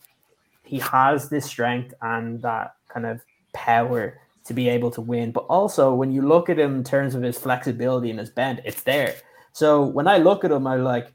[0.64, 3.20] he has this strength and that kind of
[3.52, 5.32] power to be able to win.
[5.32, 8.62] But also, when you look at him in terms of his flexibility and his bend,
[8.64, 9.14] it's there.
[9.52, 11.12] So when I look at him, I'm like,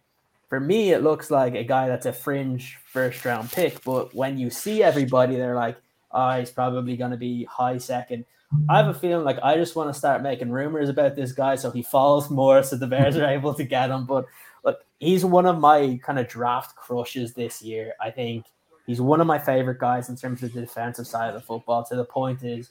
[0.50, 3.84] for me, it looks like a guy that's a fringe first round pick.
[3.84, 5.78] But when you see everybody, they're like,
[6.12, 8.26] oh, he's probably going to be high second.
[8.70, 11.56] I have a feeling like I just want to start making rumors about this guy
[11.56, 14.06] so he falls more so the Bears are able to get him.
[14.06, 14.26] But
[14.64, 17.94] look, he's one of my kind of draft crushes this year.
[18.00, 18.46] I think
[18.86, 21.84] He's one of my favorite guys in terms of the defensive side of the football.
[21.86, 22.70] To the point is,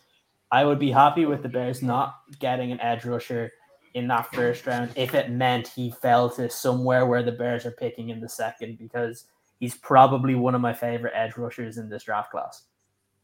[0.51, 3.53] I would be happy with the Bears not getting an edge rusher
[3.95, 7.71] in that first round if it meant he fell to somewhere where the Bears are
[7.71, 9.27] picking in the second because
[9.61, 12.65] he's probably one of my favorite edge rushers in this draft class.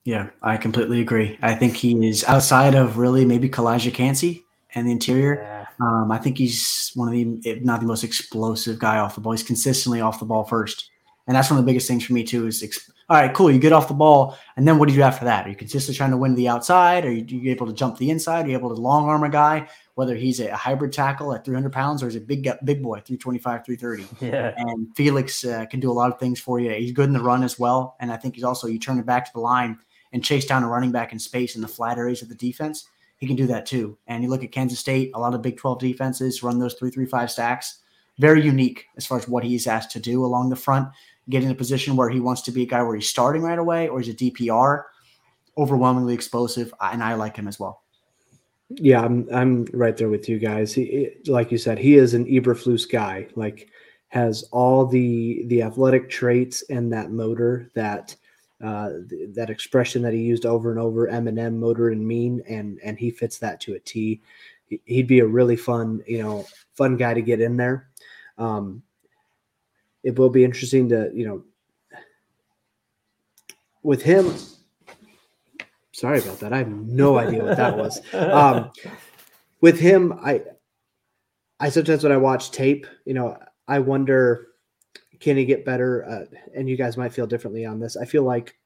[0.05, 1.39] Yeah, I completely agree.
[1.43, 4.45] I think he is outside of really maybe Calijah Kancey
[4.75, 5.43] and the interior.
[5.43, 5.67] Yeah.
[5.81, 9.21] Um, I think he's one of the, if not the most explosive guy off the
[9.21, 9.33] ball.
[9.33, 10.91] He's consistently off the ball first.
[11.31, 13.53] And that's one of the biggest things for me, too, is exp- all right, cool.
[13.53, 14.37] You get off the ball.
[14.57, 15.47] And then what do you do after that?
[15.47, 17.05] Are you consistently trying to win the outside?
[17.05, 18.47] Are you, are you able to jump the inside?
[18.47, 21.73] Are you able to long arm a guy, whether he's a hybrid tackle at 300
[21.73, 24.09] pounds or is a big, big boy, 325, 330?
[24.27, 24.55] Yeah.
[24.57, 26.73] And Felix uh, can do a lot of things for you.
[26.73, 27.95] He's good in the run as well.
[28.01, 29.79] And I think he's also, you turn it back to the line
[30.13, 32.89] and chase down a running back in space in the flat areas of the defense.
[33.19, 33.97] He can do that too.
[34.09, 36.91] And you look at Kansas State, a lot of Big 12 defenses run those three,
[36.91, 37.79] three, five stacks.
[38.21, 40.91] Very unique as far as what he's asked to do along the front,
[41.29, 43.59] get in a position where he wants to be a guy where he's starting right
[43.59, 44.85] away or he's a DPR,
[45.57, 46.73] overwhelmingly explosive.
[46.81, 47.83] And I like him as well.
[48.71, 50.73] Yeah, I'm I'm right there with you guys.
[50.73, 53.27] He, like you said, he is an Eberflus guy.
[53.35, 53.69] Like
[54.09, 58.15] has all the the athletic traits and that motor that
[58.63, 62.79] uh, th- that expression that he used over and over, Eminem, motor and mean, and
[62.85, 64.21] and he fits that to a T.
[64.67, 67.89] He- He'd be a really fun, you know, fun guy to get in there.
[68.39, 68.83] Um,
[70.03, 71.45] it will be interesting to, you know,
[73.83, 74.35] with him.
[75.93, 76.53] Sorry about that.
[76.53, 78.01] I have no idea what that was.
[78.15, 78.71] Um,
[79.61, 80.43] with him, I,
[81.59, 83.37] I sometimes when I watch tape, you know,
[83.69, 84.47] I wonder
[85.21, 86.05] can he get better?
[86.09, 86.25] Uh,
[86.55, 87.97] and you guys might feel differently on this.
[87.97, 88.59] I feel like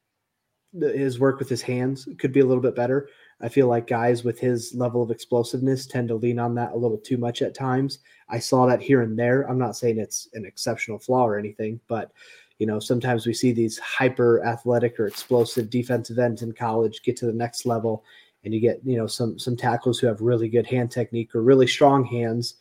[0.72, 3.09] the, his work with his hands could be a little bit better.
[3.41, 6.76] I feel like guys with his level of explosiveness tend to lean on that a
[6.76, 7.99] little too much at times.
[8.28, 9.43] I saw that here and there.
[9.43, 12.12] I'm not saying it's an exceptional flaw or anything, but
[12.59, 17.16] you know, sometimes we see these hyper athletic or explosive defensive ends in college get
[17.18, 18.05] to the next level
[18.45, 21.43] and you get, you know, some some tackles who have really good hand technique or
[21.43, 22.55] really strong hands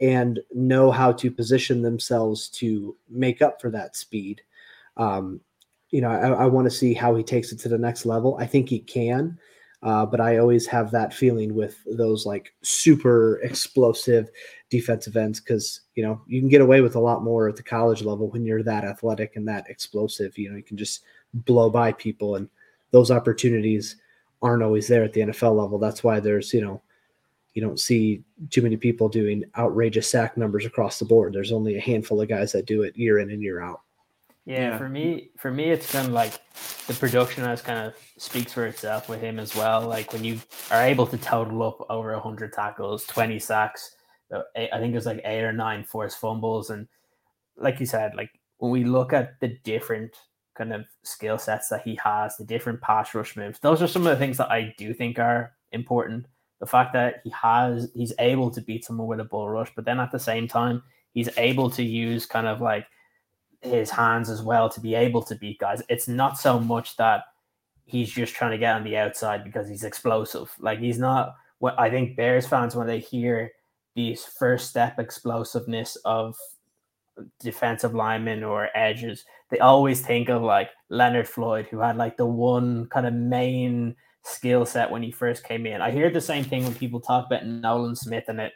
[0.00, 4.40] and know how to position themselves to make up for that speed.
[4.96, 5.40] Um,
[5.90, 8.36] you know, I, I want to see how he takes it to the next level.
[8.38, 9.38] I think he can,
[9.82, 14.30] uh, but I always have that feeling with those like super explosive
[14.68, 17.62] defensive ends because you know you can get away with a lot more at the
[17.62, 20.36] college level when you're that athletic and that explosive.
[20.36, 22.48] You know, you can just blow by people, and
[22.90, 23.96] those opportunities
[24.42, 25.78] aren't always there at the NFL level.
[25.78, 26.82] That's why there's you know
[27.54, 31.32] you don't see too many people doing outrageous sack numbers across the board.
[31.32, 33.80] There's only a handful of guys that do it year in and year out.
[34.46, 34.78] Yeah, Yeah.
[34.78, 36.32] for me, for me, it's kind of like
[36.86, 39.82] the production as kind of speaks for itself with him as well.
[39.86, 43.96] Like when you are able to total up over hundred tackles, twenty sacks,
[44.34, 46.88] uh, I think it's like eight or nine forced fumbles, and
[47.56, 50.16] like you said, like when we look at the different
[50.56, 54.06] kind of skill sets that he has, the different pass rush moves, those are some
[54.06, 56.26] of the things that I do think are important.
[56.60, 59.84] The fact that he has, he's able to beat someone with a bull rush, but
[59.84, 60.82] then at the same time,
[61.14, 62.86] he's able to use kind of like
[63.62, 65.82] his hands as well to be able to beat guys.
[65.88, 67.24] It's not so much that
[67.84, 70.50] he's just trying to get on the outside because he's explosive.
[70.58, 73.52] Like he's not what I think Bears fans when they hear
[73.94, 76.36] these first step explosiveness of
[77.38, 82.26] defensive linemen or edges, they always think of like Leonard Floyd, who had like the
[82.26, 85.80] one kind of main skill set when he first came in.
[85.82, 88.52] I hear the same thing when people talk about Nolan Smith, and it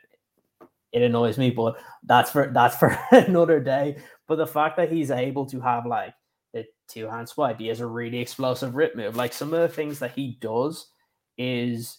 [0.94, 3.96] it annoys me, but that's for that's for another day.
[4.28, 6.14] But the fact that he's able to have like
[6.54, 9.16] the two hand swipe, he has a really explosive rip move.
[9.16, 10.86] Like some of the things that he does
[11.36, 11.98] is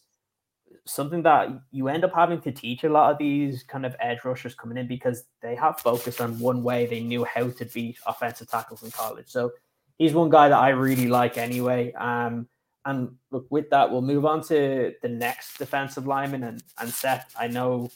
[0.86, 4.20] something that you end up having to teach a lot of these kind of edge
[4.24, 7.98] rushers coming in because they have focused on one way they knew how to beat
[8.08, 9.28] offensive tackles in college.
[9.28, 9.52] So
[9.98, 11.92] he's one guy that I really like anyway.
[11.94, 12.48] Um,
[12.86, 17.34] and look, with that, we'll move on to the next defensive lineman and, and Seth.
[17.38, 17.90] I know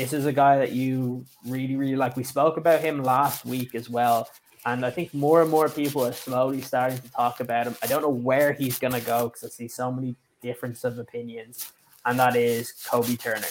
[0.00, 2.16] this is a guy that you really, really like.
[2.16, 4.28] We spoke about him last week as well.
[4.64, 7.76] And I think more and more people are slowly starting to talk about him.
[7.82, 10.98] I don't know where he's going to go because I see so many difference of
[10.98, 11.72] opinions.
[12.04, 13.46] And that is Kobie Turner.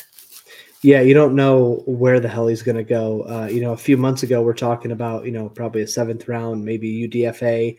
[0.84, 3.24] Yeah, you don't know where the hell he's going to go.
[3.24, 6.28] Uh, you know, a few months ago, we're talking about, you know, probably a seventh
[6.28, 7.78] round, maybe UDFA.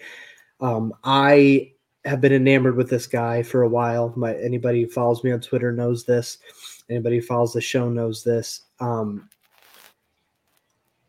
[0.60, 1.72] Um, I
[2.04, 4.12] have been enamored with this guy for a while.
[4.16, 6.38] My anybody who follows me on Twitter knows this.
[6.90, 8.62] Anybody who follows the show knows this.
[8.80, 9.28] Um,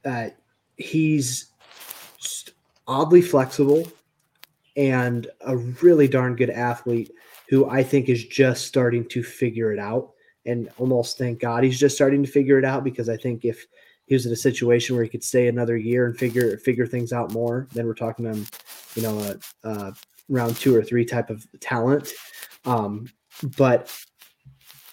[0.06, 0.30] uh,
[0.78, 1.52] he's
[2.88, 3.88] oddly flexible
[4.76, 7.12] and a really darn good athlete
[7.50, 10.12] who I think is just starting to figure it out
[10.46, 13.66] and almost thank God he's just starting to figure it out because I think if
[14.06, 17.14] he was in a situation where he could stay another year and figure figure things
[17.14, 18.48] out more, then we're talking him,
[18.96, 19.20] you know,
[19.64, 19.94] a, a
[20.30, 22.10] round two or three type of talent.
[22.66, 23.08] Um,
[23.58, 23.96] but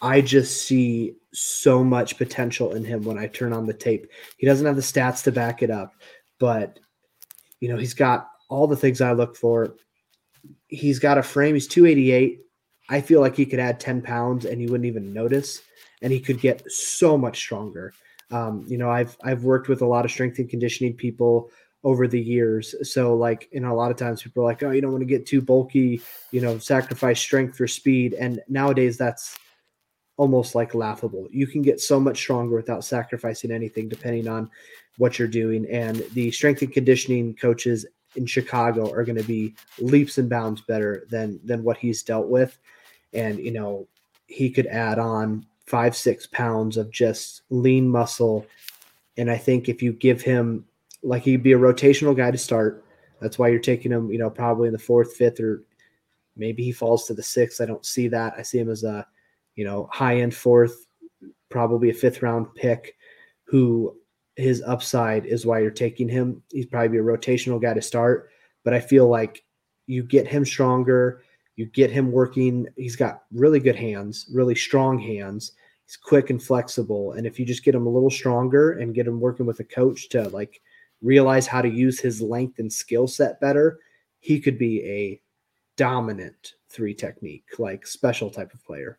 [0.03, 4.11] I just see so much potential in him when I turn on the tape.
[4.37, 5.95] He doesn't have the stats to back it up,
[6.39, 6.79] but
[7.61, 9.75] you know, he's got all the things I look for.
[10.69, 12.41] He's got a frame, he's 288.
[12.89, 15.63] I feel like he could add 10 pounds and you wouldn't even notice,
[16.03, 17.93] and he could get so much stronger.
[18.31, 21.51] Um, you know, I've I've worked with a lot of strength and conditioning people
[21.85, 22.75] over the years.
[22.83, 25.03] So like, you know, a lot of times people are like, oh, you don't want
[25.03, 26.01] to get too bulky,
[26.33, 28.15] you know, sacrifice strength for speed.
[28.15, 29.37] And nowadays that's
[30.17, 31.29] almost like laughable.
[31.31, 34.51] You can get so much stronger without sacrificing anything, depending on
[34.99, 35.67] what you're doing.
[35.71, 40.63] And the strength and conditioning coaches in Chicago are going to be leaps and bounds
[40.63, 42.59] better than than what he's dealt with.
[43.13, 43.87] And you know,
[44.27, 48.47] he could add on five, six pounds of just lean muscle.
[49.19, 50.65] And I think if you give him
[51.03, 52.85] like he'd be a rotational guy to start.
[53.21, 55.63] That's why you're taking him, you know, probably in the fourth, fifth, or
[56.37, 57.61] maybe he falls to the sixth.
[57.61, 58.35] I don't see that.
[58.37, 59.07] I see him as a
[59.57, 60.87] you know, high end fourth,
[61.51, 62.95] probably a fifth round pick
[63.45, 63.97] who
[64.37, 66.43] his upside is why you're taking him.
[66.51, 68.31] He's probably be a rotational guy to start,
[68.65, 69.43] but I feel like
[69.87, 71.23] you get him stronger,
[71.57, 72.67] you get him working.
[72.77, 75.53] He's got really good hands, really strong hands.
[75.87, 77.13] He's quick and flexible.
[77.13, 79.65] And if you just get him a little stronger and get him working with a
[79.65, 80.61] coach to like
[81.01, 83.79] realize how to use his length and skill set better,
[84.19, 85.21] he could be a
[85.77, 88.99] dominant three technique, like special type of player.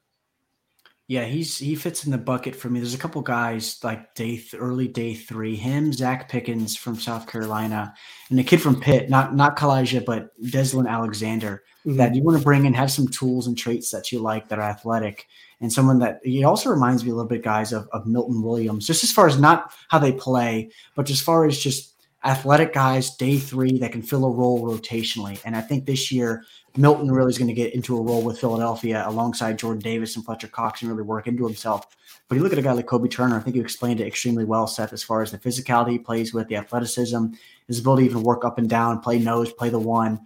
[1.09, 2.81] Yeah, he's he fits in the bucket for me.
[2.81, 7.27] There's a couple guys like day th- early day three, him, Zacch Pickens from South
[7.27, 7.93] Carolina,
[8.29, 11.95] and the kid from Pitt, not not Calijah, but Deslin Alexander, mm-hmm.
[11.95, 14.59] that you want to bring in, have some tools and traits that you like that
[14.59, 15.27] are athletic,
[15.61, 18.85] and someone that he also reminds me a little bit, guys, of, of Milton Williams,
[18.85, 21.93] just as far as not how they play, but as far as just
[22.25, 25.39] athletic guys, day three that can fill a role rotationally.
[25.45, 26.43] And I think this year
[26.77, 30.23] Milton really is going to get into a role with Philadelphia alongside Jordan Davis and
[30.23, 31.87] Fletcher Cox and really work into himself.
[32.27, 34.45] But you look at a guy like Kobie Turner, I think you explained it extremely
[34.45, 37.27] well, Seth, as far as the physicality he plays with, the athleticism,
[37.67, 40.19] his ability to even work up and down, play nose, play the one.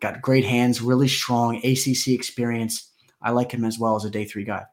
[0.00, 2.90] Got great hands, really strong ACC experience.
[3.22, 4.64] I like him as well as a day three guy.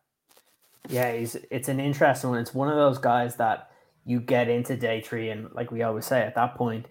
[0.89, 2.39] Yeah, he's it's an interesting one.
[2.39, 3.71] It's one of those guys that
[4.03, 6.87] you get into day three, and like we always say, at that point,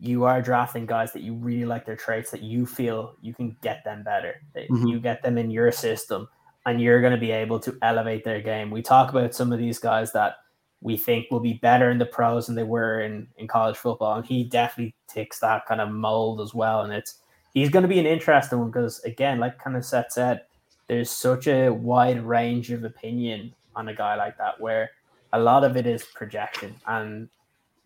[0.00, 3.56] you are drafting guys that you really like their traits that you feel you can
[3.60, 4.40] get them better.
[4.56, 4.86] Mm-hmm.
[4.86, 6.26] You get them in your system
[6.64, 8.70] and you're going to be able to elevate their game.
[8.70, 10.36] We talk about some of these guys that
[10.80, 14.16] we think will be better in the pros than they were in, in college football.
[14.16, 16.80] And he definitely ticks that kind of mold as well.
[16.80, 17.20] And it's
[17.52, 20.42] he's going to be an interesting one because again, like kind of Seth said,
[20.88, 24.90] there's such a wide range of opinion on a guy like that where
[25.34, 26.74] a lot of it is projection.
[26.86, 27.28] And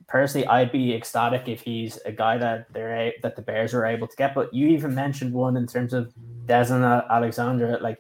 [0.07, 4.07] personally, I'd be ecstatic if he's a guy that they're that the Bears are able
[4.07, 4.35] to get.
[4.35, 6.13] But you even mentioned one in terms of
[6.47, 7.79] Deslin Alexander.
[7.81, 7.99] Like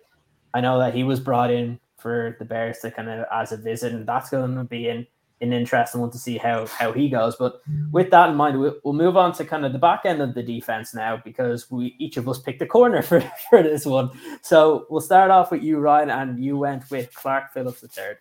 [0.52, 3.56] I know that he was brought in for the Bears to kind of as a
[3.56, 5.06] visit, and that's going to be an,
[5.40, 7.36] an interesting one to see how how he goes.
[7.36, 10.20] But with that in mind, we'll, we'll move on to kind of the back end
[10.20, 13.86] of the defense now because we each of us picked a corner for for this
[13.86, 14.10] one.
[14.42, 18.18] So we'll start off with you, Ryan, and you went with Clark Phillips the third.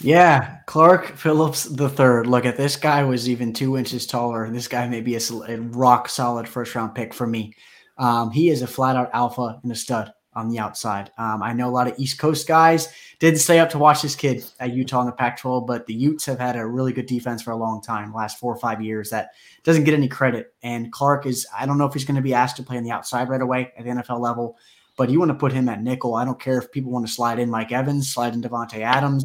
[0.00, 2.28] Yeah, Clark Phillips the third.
[2.28, 4.48] Look at this guy was even two inches taller.
[4.48, 7.52] This guy may be a, a rock solid first round pick for me.
[7.96, 11.10] Um, he is a flat out alpha and a stud on the outside.
[11.18, 14.14] Um, I know a lot of East Coast guys didn't stay up to watch this
[14.14, 17.42] kid at Utah in the Pac-12, but the Utes have had a really good defense
[17.42, 19.10] for a long time, last four or five years.
[19.10, 19.30] That
[19.64, 20.54] doesn't get any credit.
[20.62, 22.84] And Clark is, I don't know if he's going to be asked to play on
[22.84, 24.56] the outside right away at the NFL level,
[24.96, 26.14] but you want to put him at nickel.
[26.14, 29.24] I don't care if people want to slide in Mike Evans, slide in Davante Adams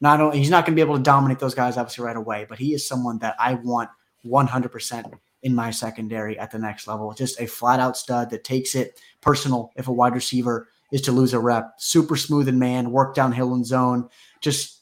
[0.00, 2.46] not only he's not going to be able to dominate those guys obviously right away,
[2.48, 3.90] but he is someone that I want
[4.24, 7.12] 100% in my secondary at the next level.
[7.12, 11.12] Just a flat out stud that takes it personal if a wide receiver is to
[11.12, 11.74] lose a rep.
[11.78, 14.08] Super smooth and man, work downhill in zone,
[14.40, 14.80] just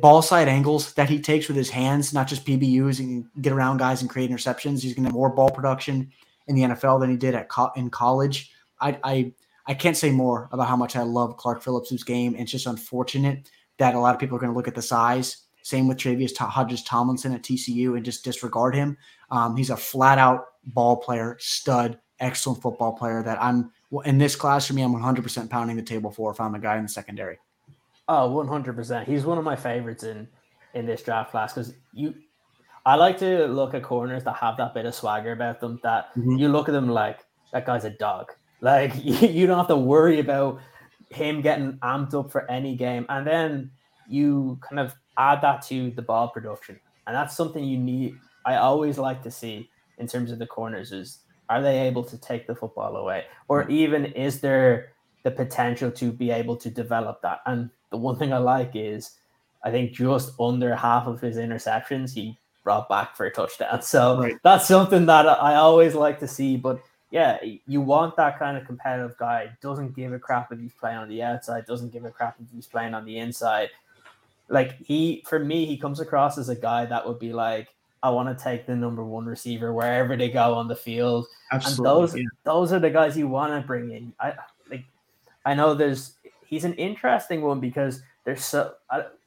[0.00, 3.78] ball side angles that he takes with his hands, not just PBUs and get around
[3.78, 4.82] guys and create interceptions.
[4.82, 6.12] He's going to have more ball production
[6.46, 8.52] in the NFL than he did at co- in college.
[8.80, 9.32] I, I
[9.66, 12.34] I can't say more about how much I love Clark Phillips' game.
[12.36, 13.48] It's just unfortunate
[13.82, 15.38] that a lot of people are going to look at the size.
[15.62, 18.96] Same with Tre'Vius Hodges-Tomlinson at TCU and just disregard him.
[19.30, 23.72] Um, he's a flat out ball player, stud, excellent football player that I'm
[24.04, 24.82] in this class for me.
[24.82, 27.38] I'm 100% pounding the table for if I'm a guy in the secondary.
[28.08, 29.04] Oh, 100%.
[29.04, 30.28] He's one of my favorites in
[30.74, 32.14] in this draft class because you.
[32.86, 35.80] I like to look at corners that have that bit of swagger about them.
[35.82, 36.36] That mm-hmm.
[36.36, 37.20] you look at them like
[37.52, 38.32] that guy's a dog.
[38.60, 40.60] Like you, you don't have to worry about
[41.14, 43.06] him getting amped up for any game.
[43.08, 43.70] And then
[44.08, 48.14] you kind of add that to the ball production, and that's something you need.
[48.44, 52.18] I always like to see in terms of the corners is are they able to
[52.18, 54.92] take the football away, or even is there
[55.22, 57.40] the potential to be able to develop that?
[57.46, 59.18] And the one thing I like is
[59.64, 63.80] I think just under half of his interceptions he brought back for a touchdown.
[63.82, 64.36] So Right.
[64.42, 66.56] that's something that I always like to see.
[66.56, 66.80] But
[67.12, 69.50] yeah, you want that kind of competitive guy.
[69.60, 71.66] Doesn't give a crap if he's playing on the outside.
[71.66, 73.68] Doesn't give a crap if he's playing on the inside.
[74.48, 77.68] Like he, for me, he comes across as a guy that would be like,
[78.02, 81.84] I want to take the number one receiver wherever they go on the field Absolutely.
[81.84, 82.24] and those yeah.
[82.44, 84.14] those are the guys you want to bring in.
[84.18, 84.32] I
[84.70, 84.84] like.
[85.44, 86.14] I know there's
[86.46, 88.74] he's an interesting one because there's so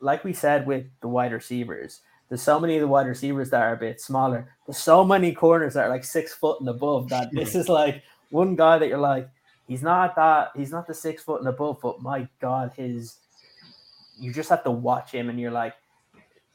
[0.01, 2.01] like we said with the wide receivers.
[2.30, 4.49] There's so many of the wide receivers that are a bit smaller.
[4.65, 7.59] There's so many corners that are like six foot and above that this mm-hmm.
[7.59, 9.30] is like one guy that you're like
[9.67, 13.17] he's not that he's not the six foot and above, but my god, his
[14.17, 15.73] you just have to watch him and you're like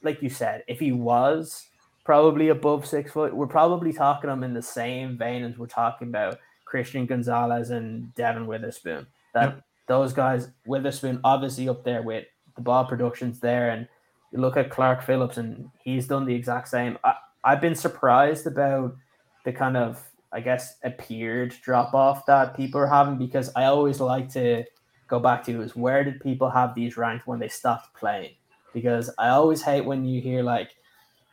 [0.02, 1.66] like you said, if he was
[2.04, 3.34] probably above six foot.
[3.34, 8.12] We're probably talking him in the same vein as we're talking about Christian Gonzalez and
[8.14, 9.06] Devin Witherspoon.
[9.34, 9.64] That Yep.
[9.86, 13.86] those guys, Witherspoon obviously up there with the ball productions there, and
[14.32, 16.98] you look at Clark Phillips and he's done the exact same.
[17.04, 17.14] I,
[17.44, 18.96] I've been surprised about
[19.44, 20.02] the kind of
[20.32, 24.64] I guess appeared drop off that people are having because I always like to
[25.08, 28.34] go back to is where did people have these ranked when they stopped playing?
[28.72, 30.70] Because I always hate when you hear like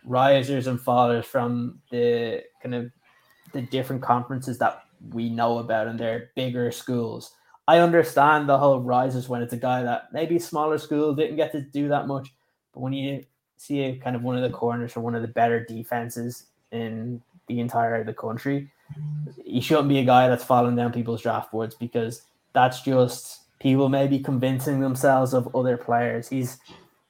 [0.03, 2.91] risers and fallers from the kind of
[3.53, 7.35] the different conferences that we know about and they're bigger schools.
[7.67, 11.51] I understand the whole rises when it's a guy that maybe smaller school didn't get
[11.51, 12.33] to do that much,
[12.77, 13.25] but when you
[13.55, 17.19] see a kind of one of the corners or one of the better defenses in
[17.47, 18.69] the entire of the country,
[19.43, 22.21] he shouldn't be a guy that's falling down people's draft boards because
[22.53, 26.29] that's just people maybe convincing themselves of other players.
[26.29, 26.59] He's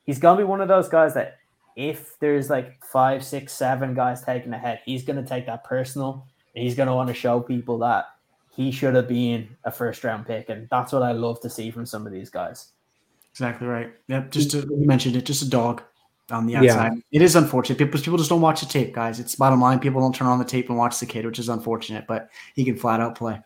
[0.05, 1.39] he's gonna be one of those guys that
[1.75, 6.25] if there's like five, six, seven guys taking a ahead, he's gonna take that personal.
[6.55, 8.05] And he's gonna want to show people that
[8.55, 11.71] he should have been a first round pick, and that's what I love to see
[11.71, 12.71] from some of these guys.
[13.37, 13.93] Exactly right.
[14.07, 14.31] Yep.
[14.31, 15.83] Just to, you mentioned it, just a dog
[16.31, 16.61] on the Yeah.
[16.61, 16.93] outside.
[17.11, 17.77] It is unfortunate.
[17.77, 19.19] People people just don't watch the tape, guys.
[19.19, 19.77] It's bottom line.
[19.79, 22.05] People don't turn on the tape and watch the kid, which is unfortunate.
[22.07, 23.39] But he can flat out play.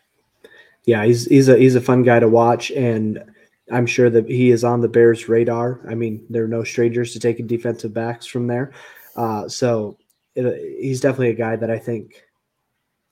[0.86, 3.22] Yeah, he's he's a he's a fun guy to watch, and
[3.70, 5.82] I'm sure that he is on the Bears' radar.
[5.86, 8.72] I mean, they're no strangers to taking defensive backs from there,
[9.16, 9.98] uh, so
[10.34, 12.24] it, he's definitely a guy that I think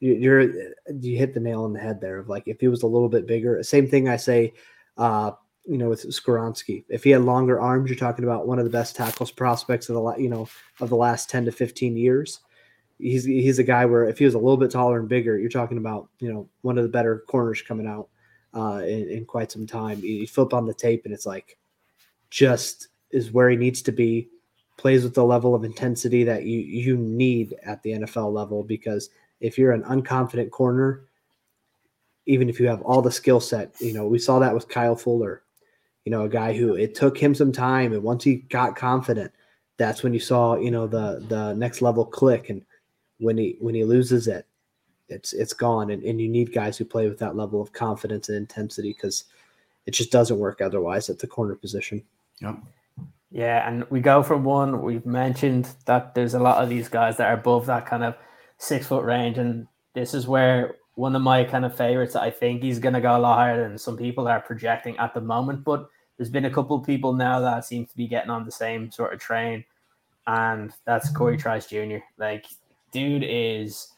[0.01, 0.41] you- you're
[1.01, 2.19] you hit the nail on the head there.
[2.19, 4.55] Of like, if he was a little bit bigger, same thing I say,
[4.97, 5.33] uh,
[5.71, 6.85] you know, with Skoronski.
[6.89, 9.95] If he had longer arms, you're talking about one of the best tackles prospects of
[9.95, 10.49] the you know
[10.81, 12.41] of the last ten to fifteen years
[13.01, 15.49] he's he's a guy where if he was a little bit taller and bigger, you're
[15.49, 18.09] talking about you know one of the better corners coming out
[18.55, 19.99] uh, in, in quite some time.
[20.01, 21.59] You, you flip on the tape and it's like
[22.31, 24.29] just is where he needs to be.
[24.77, 29.11] Plays with the level of intensity that you you need at the NFL level because
[29.41, 31.03] if you're an unconfident corner,
[32.27, 34.97] even if you have all the skill set, you know we saw that with Kyle
[34.97, 35.43] Fuller,
[36.11, 39.31] you know a guy who it took him some time and once he got confident,
[39.77, 42.63] that's when you saw you know the the next level click and
[43.19, 44.45] when he when he loses it,
[45.09, 45.91] it's it's gone.
[45.91, 49.27] And, and you need guys who play with that level of confidence and intensity because
[49.87, 52.03] it just doesn't work otherwise at the corner position.
[52.41, 52.57] Yeah.
[53.31, 54.83] Yeah, and we go from one.
[54.83, 58.17] We've mentioned that there's a lot of these guys that are above that kind of
[58.59, 62.17] six foot range, and this is where one of my kind of favorites.
[62.17, 65.15] I think he's going to go a lot higher than some people are projecting at
[65.15, 65.63] the moment.
[65.63, 65.89] But
[66.21, 68.91] there's been a couple of people now that seem to be getting on the same
[68.91, 69.65] sort of train,
[70.27, 71.97] and that's Cory Trice Jr.
[72.19, 72.45] Like,
[72.93, 73.93] dude is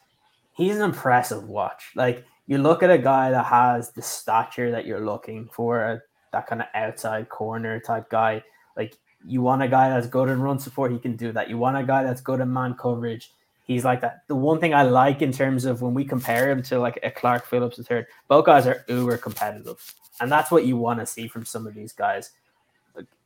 [0.53, 1.91] he's an impressive watch.
[1.95, 6.47] Like, you look at a guy that has the stature that you're looking for, that
[6.47, 8.41] kind of outside corner type guy.
[8.77, 8.95] Like,
[9.27, 11.49] you want a guy that's good in run support, he can do that.
[11.49, 13.33] You want a guy that's good in man coverage,
[13.65, 14.23] he's like that.
[14.27, 17.11] The one thing I like in terms of when we compare him to like a
[17.11, 21.27] Clark Phillips third, both guys are uber competitive, and that's what you want to see
[21.27, 22.31] from some of these guys.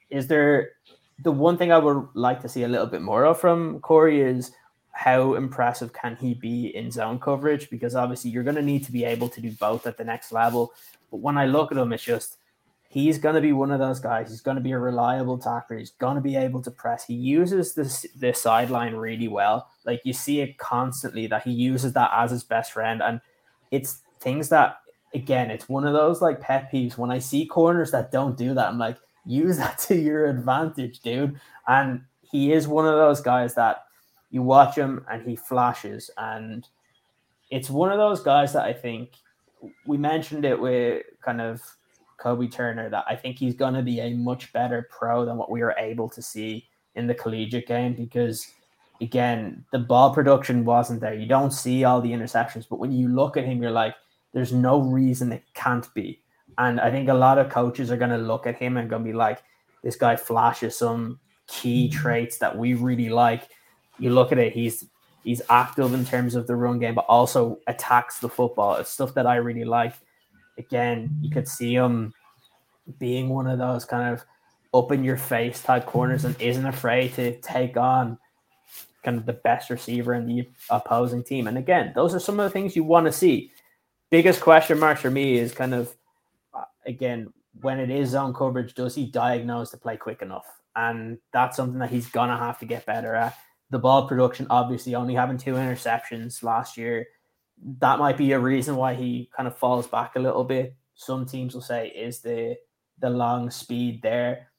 [0.10, 0.72] Is there
[1.24, 4.22] the one thing I would like to see a little bit more of from Cory
[4.22, 4.52] is
[4.92, 7.70] how impressive can he be in zone coverage?
[7.70, 10.32] Because obviously you're going to need to be able to do both at the next
[10.32, 10.74] level.
[11.12, 12.38] But when I look at him, it's just
[12.90, 14.30] he's going to be one of those guys.
[14.30, 15.78] He's going to be a reliable tackler.
[15.78, 17.06] He's going to be able to press.
[17.06, 19.70] He uses this the sideline really well.
[19.86, 23.22] Like you see it constantly that he uses that as his best friend, and
[23.72, 24.78] it's things that
[25.18, 26.97] again, it's one of those like pet peeves.
[26.97, 30.99] When I see corners that don't do that, I'm like, use that to your advantage,
[30.99, 31.39] dude.
[31.68, 33.84] And he is one of those guys that
[34.30, 36.68] you watch him and he flashes, and
[37.49, 39.13] it's one of those guys that I think
[39.86, 41.61] we mentioned it with kind of
[42.20, 45.49] Kobie Turner that I think he's going to be a much better pro than what
[45.49, 48.45] we were able to see in the collegiate game because
[49.01, 51.13] again, the ball production wasn't there.
[51.13, 53.95] You don't see all the interceptions, but when you look at him, you're like,
[54.34, 56.21] there's no reason it can't be.
[56.57, 59.03] And I think a lot of coaches are going to look at him and going
[59.03, 59.43] to be like,
[59.84, 61.99] this guy flashes some key mm-hmm.
[61.99, 63.49] traits that we really like.
[63.99, 64.86] You look at it, he's
[65.23, 68.75] he's active in terms of the run game, but also attacks the football.
[68.75, 69.93] It's stuff that I really like.
[70.57, 72.13] Again, you could see him
[72.99, 74.23] being one of those kind of
[74.73, 78.17] up in your face type corners and isn't afraid to take on
[79.03, 81.47] kind of the best receiver in the opposing team.
[81.47, 83.51] And again, those are some of the things you want to see.
[84.10, 85.93] Biggest question marks for me is kind of
[86.53, 90.45] uh, again when it is zone coverage, does he diagnose the play quick enough?
[90.76, 93.36] And that's something that he's gonna have to get better at.
[93.70, 97.08] The ball production, obviously, only having two interceptions last year,
[97.80, 100.76] that might be a reason why he kind of falls back a little bit.
[100.95, 102.58] Some teams will say, is the
[102.99, 104.49] the long speed there?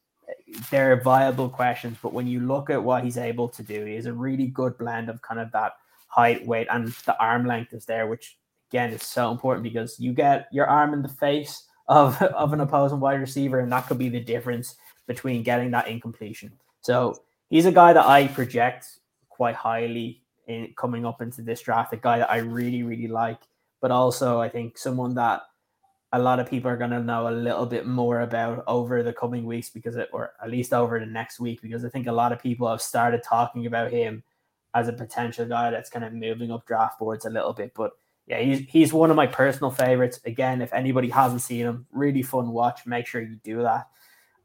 [0.71, 4.07] They're viable questions, but when you look at what he's able to do, he is
[4.07, 5.73] a really good blend of kind of that
[6.09, 8.37] height, weight, and the arm length is there, which
[8.71, 12.61] again is so important because you get your arm in the face of, of an
[12.61, 16.53] opposing wide receiver, and that could be the difference between getting that incompletion.
[16.81, 17.17] So
[17.51, 18.87] he's a guy that I project
[19.29, 23.41] quite highly in coming up into this draft, a guy that I really, really like,
[23.81, 25.43] but also I think someone that
[26.13, 29.13] a lot of people are going to know a little bit more about over the
[29.13, 32.13] coming weeks because it, or at least over the next week, because I think a
[32.13, 34.23] lot of people have started talking about him
[34.75, 37.73] as a potential guy that's kind of moving up draft boards a little bit.
[37.75, 37.93] But
[38.29, 40.21] yeah, he's he's one of my personal favorites.
[40.27, 42.87] Again, if anybody hasn't seen him, really fun watch.
[42.87, 43.89] Make sure you do that.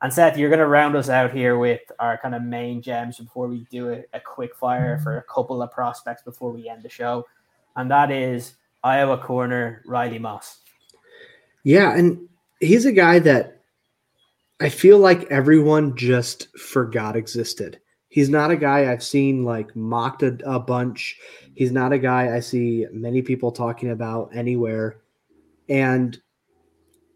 [0.01, 3.17] And Seth, you're going to round us out here with our kind of main gems
[3.17, 6.83] before we do a, a quick fire for a couple of prospects before we end
[6.83, 7.25] the show,
[7.75, 10.59] and that is Iowa corner Riley Moss.
[11.63, 12.27] Yeah, and
[12.59, 13.61] he's a guy that
[14.61, 17.79] I feel like everyone just forgot existed.
[18.13, 21.17] He's not a guy I've seen like mocked a, a bunch.
[21.55, 24.97] He's not a guy I see many people talking about anywhere.
[25.67, 26.21] And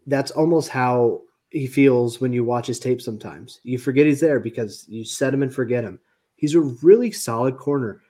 [0.08, 3.60] that's almost how he feels when you watch his tape sometimes.
[3.62, 6.00] You forget he's there because you set him and forget him.
[6.34, 8.02] He's a really solid corner.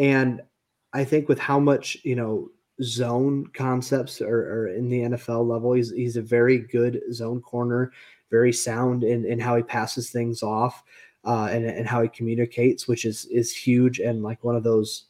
[0.00, 0.42] And
[0.92, 2.50] I think with how much, you know,
[2.82, 4.26] zone concepts are,
[4.64, 7.92] are in the NFL level, he's he's a very good zone corner,
[8.28, 10.82] very sound in, in how he passes things off
[11.24, 15.06] uh, and, and how he communicates, which is is huge and like one of those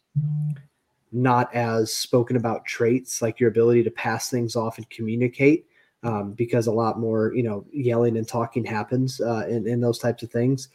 [1.12, 5.66] not as spoken about traits, like your ability to pass things off and communicate,
[6.02, 9.98] um, because a lot more, you know, yelling and talking happens uh, in, in those
[9.98, 10.68] types of things.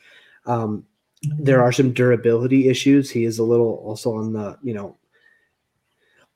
[0.45, 0.85] Um,
[1.21, 3.09] there are some durability issues.
[3.09, 4.97] He is a little also on the, you know,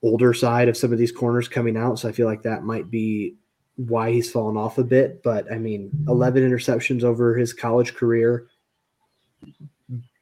[0.03, 1.97] older side of some of these corners coming out.
[1.97, 3.35] So I feel like that might be
[3.77, 5.23] why he's fallen off a bit.
[5.23, 8.47] But I mean, 11 interceptions over his college career,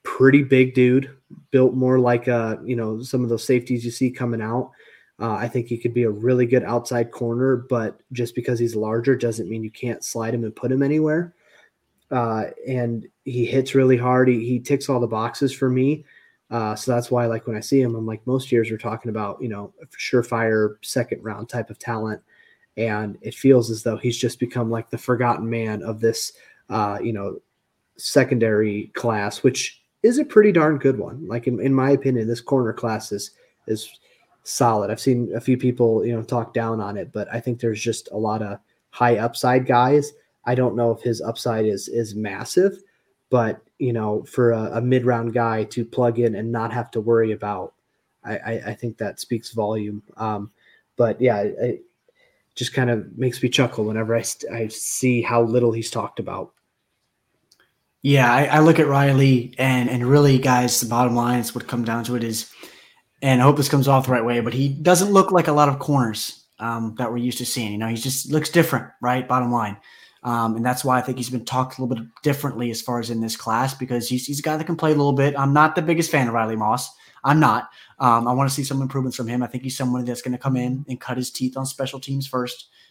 [0.04, 1.16] pretty big dude,
[1.52, 4.72] built more like uh, you know, some of those safeties you see coming out.
[5.20, 8.76] Uh, I think he could be a really good outside corner, but just because he's
[8.76, 11.36] larger doesn't mean you can't slide him and put him anywhere.
[12.10, 14.28] Uh, and he hits really hard.
[14.28, 16.06] He, he ticks all the boxes for me.
[16.50, 19.10] Uh, so that's why, like when I see him, I'm like, most years we're talking
[19.10, 22.22] about, you know, surefire second round type of talent,
[22.76, 26.34] and it feels as though he's just become like the forgotten man of this,
[26.70, 27.40] uh, you know,
[28.02, 31.28] secondary class, which is a pretty darn good one.
[31.28, 33.32] Like in, in my opinion, this corner class is
[33.68, 33.90] is
[34.44, 34.90] solid.
[34.90, 37.82] I've seen a few people, you know, talk down on it, but I think there's
[37.82, 40.12] just a lot of high upside guys.
[40.46, 42.82] I don't know if his upside is is massive,
[43.30, 46.92] but you know, for a, a mid round guy to plug in and not have
[46.92, 47.74] to worry about,
[48.24, 50.04] I, I, I think that speaks volume.
[50.18, 50.52] Um,
[50.98, 51.84] but yeah, it
[52.56, 56.52] just kind of makes me chuckle whenever I, I see how little he's talked about.
[58.04, 61.68] Yeah, I, I, look at Riley and and really, guys, the bottom line is what
[61.68, 62.52] come down to it is,
[63.22, 65.54] and I hope this comes off the right way, but he doesn't look like a
[65.54, 67.72] lot of corners um, that we're used to seeing.
[67.74, 69.28] You know, he just looks different, right?
[69.28, 69.78] Bottom line.
[70.24, 73.00] Um, and that's why I think he's been talked a little bit differently as far
[73.00, 75.38] as in this class because he's, he's a guy that can play a little bit.
[75.38, 76.92] I'm not the biggest fan of Riley Moss.
[77.24, 77.70] I'm not.
[78.00, 79.42] Um, I want to see some improvements from him.
[79.42, 82.00] I think he's someone that's going to come in and cut his teeth on special
[82.00, 82.28] teams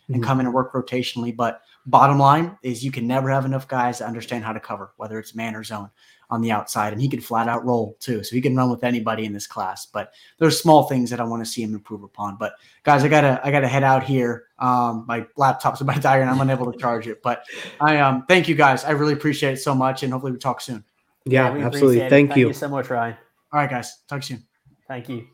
[0.08, 0.14] 1st mm-hmm.
[0.14, 1.34] and come in and work rotationally.
[1.34, 4.92] But bottom line is you can never have enough guys to understand how to cover,
[4.96, 5.90] whether it's man or zone
[6.28, 6.92] on the outside.
[6.92, 8.22] And he can flat out roll too.
[8.22, 9.86] So he can run with anybody in this class.
[9.86, 12.36] But there's small things that I want to see him improve upon.
[12.36, 14.44] But guys, I gotta I gotta head out here.
[14.58, 17.22] Um, my laptop's about to die and I'm unable to charge it.
[17.22, 17.44] But
[17.80, 18.84] I um thank you guys.
[18.84, 20.84] I really appreciate it so much and hopefully we talk soon.
[21.24, 21.98] Yeah, yeah absolutely.
[22.00, 22.48] Thank, Thank you.
[22.48, 23.16] you so much, Ryan.
[23.52, 24.02] All right, guys.
[24.08, 24.44] Talk soon.
[24.88, 25.26] Thank you.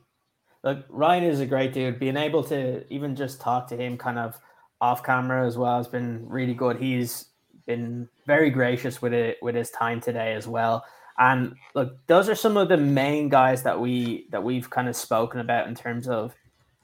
[0.65, 2.01] Look, Ryan is a great dude.
[2.01, 4.41] Being able to even just talk to him kind of
[4.81, 6.79] off camera as well has been really good.
[6.79, 7.27] He's
[7.67, 10.85] been very gracious with it with his time today as well.
[11.19, 14.97] And look, those are some of the main guys that we that we've kind of
[14.97, 16.35] spoken about in terms of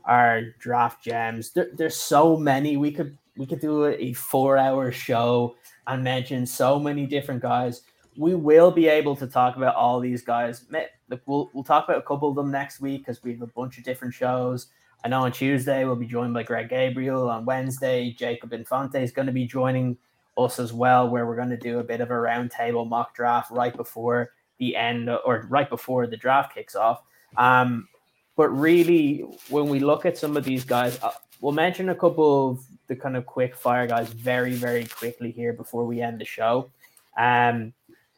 [0.05, 1.53] our draft gems.
[1.53, 6.47] There, there's so many we could we could do a, four hour show and mention
[6.47, 7.83] so many different guys.
[8.17, 10.67] We will be able to talk about all these guys.
[11.09, 13.47] Look, we'll we'll talk about a couple of them next week because we have a
[13.49, 14.69] bunch of different shows.
[15.05, 17.29] I know on Tuesday we'll be joined by Greg Gabriel.
[17.29, 19.97] On Wednesday, Jacob Infante is going to be joining
[20.37, 23.51] us as well, where we're going to do a bit of a roundtable mock draft
[23.51, 27.03] right before the end or right before the draft kicks off.
[27.37, 27.89] Um,
[28.37, 32.51] but really, when we look at some of these guys, uh, we'll mention a couple
[32.51, 36.25] of the kind of quick fire guys very, very quickly here before we end the
[36.25, 36.71] show.
[37.19, 37.73] Um,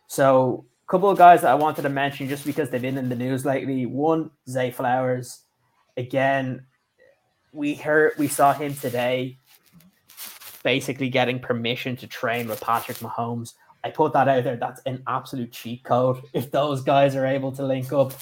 [0.07, 3.09] so a couple of guys that I wanted to mention just because they've been in
[3.09, 3.87] the news lately.
[3.87, 5.41] One, Zay Flowers.
[5.97, 6.66] Again,
[7.55, 9.38] we heard we saw him today
[10.62, 13.55] basically getting permission to train with Patrick Mahomes.
[13.84, 14.57] I put that out there.
[14.57, 18.12] That's an absolute cheat code if those guys are able to link up.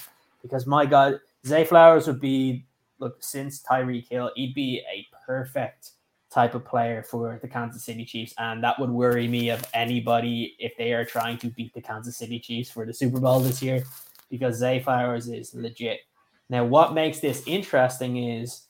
[0.43, 2.67] Because my God, Zay Flowers would be
[2.99, 5.93] look since Tyreek Hill, he'd be a perfect
[6.31, 10.57] type of player for the Kansas City Chiefs, and that would worry me of anybody
[10.59, 13.61] if they are trying to beat the Kansas City Chiefs for the Super Bowl this
[13.61, 13.85] year,
[14.31, 16.01] because Zay Flowers is legit.
[16.49, 18.67] Now, what makes this interesting is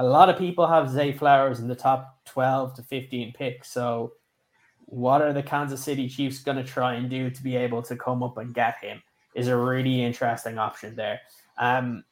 [0.00, 3.70] a lot of people have Zay Flowers in the top 12 to 15 picks.
[3.70, 4.14] So,
[4.86, 7.96] what are the Kansas City Chiefs going to try and do to be able to
[7.96, 9.02] come up and get him?
[9.34, 11.20] Is a really interesting option there.
[11.58, 12.02] Um,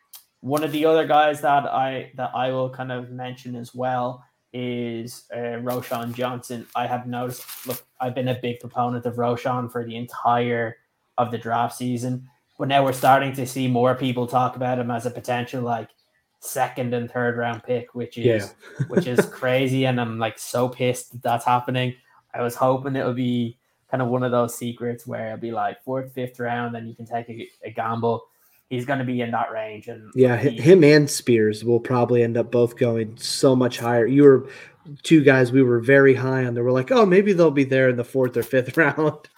[0.40, 4.22] one of the other guys that I that I will kind of mention as well
[4.52, 6.66] is uh, Roschon Johnson.
[6.76, 7.66] I have noticed.
[7.66, 10.76] Look, I've been a big proponent of Roschon for the entire
[11.16, 12.28] of the draft season,
[12.58, 15.88] but now we're starting to see more people talk about him as a potential like
[16.40, 18.86] second and third round pick, which is yeah.
[18.88, 21.94] which is crazy, and I'm like so pissed that that's happening.
[22.34, 23.58] I was hoping it would be
[23.90, 26.94] kind of one of those secrets where it'll be like fourth, fifth round, and you
[26.94, 28.24] can take a, a gamble
[28.70, 29.88] he's going to be in that range.
[29.88, 34.06] And yeah, he, him and Spears will probably end up both going so much higher.
[34.06, 34.48] You were
[35.02, 36.54] two guys we were very high on.
[36.54, 39.28] They were like, oh, maybe they'll be there in the fourth or fifth round.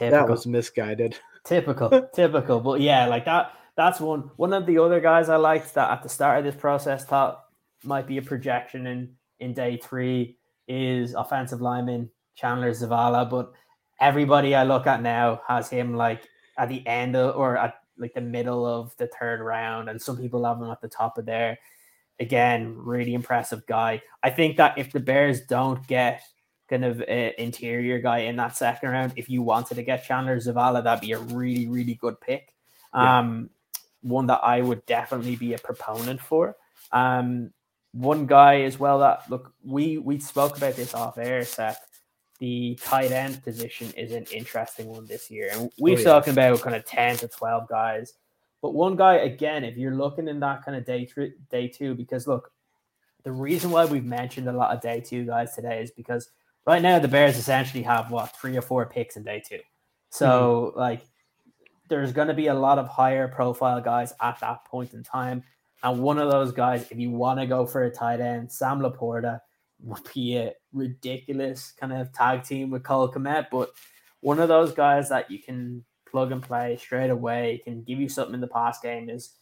[0.00, 1.18] that was misguided.
[1.44, 2.60] Typical, typical.
[2.60, 3.52] But yeah, like that.
[3.78, 4.32] That's one.
[4.34, 7.44] One of the other guys I liked that at the start of this process thought
[7.84, 13.52] might be a projection in in day three is offensive lineman Chandler Zavala, but
[14.00, 18.14] everybody I look at now has him like at the end of, or at like
[18.14, 21.24] the middle of the third round, and some people have him at the top of
[21.24, 21.56] there.
[22.18, 24.02] Again, really impressive guy.
[24.24, 26.22] I think that if the Bears don't get
[26.68, 30.38] kind of an interior guy in that second round, if you wanted to get Chandler
[30.38, 32.52] Zavala, that'd be a really, really good pick.
[32.92, 33.20] Yeah.
[33.20, 33.50] Um,
[34.08, 36.56] one that I would definitely be a proponent for.
[36.92, 37.52] Um,
[37.92, 41.88] one guy as well that look, we we spoke about this off air, Seth
[42.38, 45.48] the tight end position is an interesting one this year.
[45.52, 46.04] And we're oh, yeah.
[46.04, 48.14] talking about kind of 10 to 12 guys.
[48.62, 51.94] But one guy, again, if you're looking in that kind of day three, day two,
[51.94, 52.50] because look,
[53.24, 56.30] the reason why we've mentioned a lot of day two guys today is because
[56.66, 59.60] right now the Bears essentially have what three or four picks in day two.
[60.10, 60.78] So mm-hmm.
[60.78, 61.02] like
[61.88, 65.42] there's going to be a lot of higher profile guys at that point in time.
[65.82, 68.80] And one of those guys, if you want to go for a tight end, Sam
[68.80, 69.40] LaPorta
[69.80, 73.70] would be a ridiculous kind of tag team with Cole Kmet, but
[74.20, 78.08] one of those guys that you can plug and play straight away, can give you
[78.08, 79.34] something in the pass game is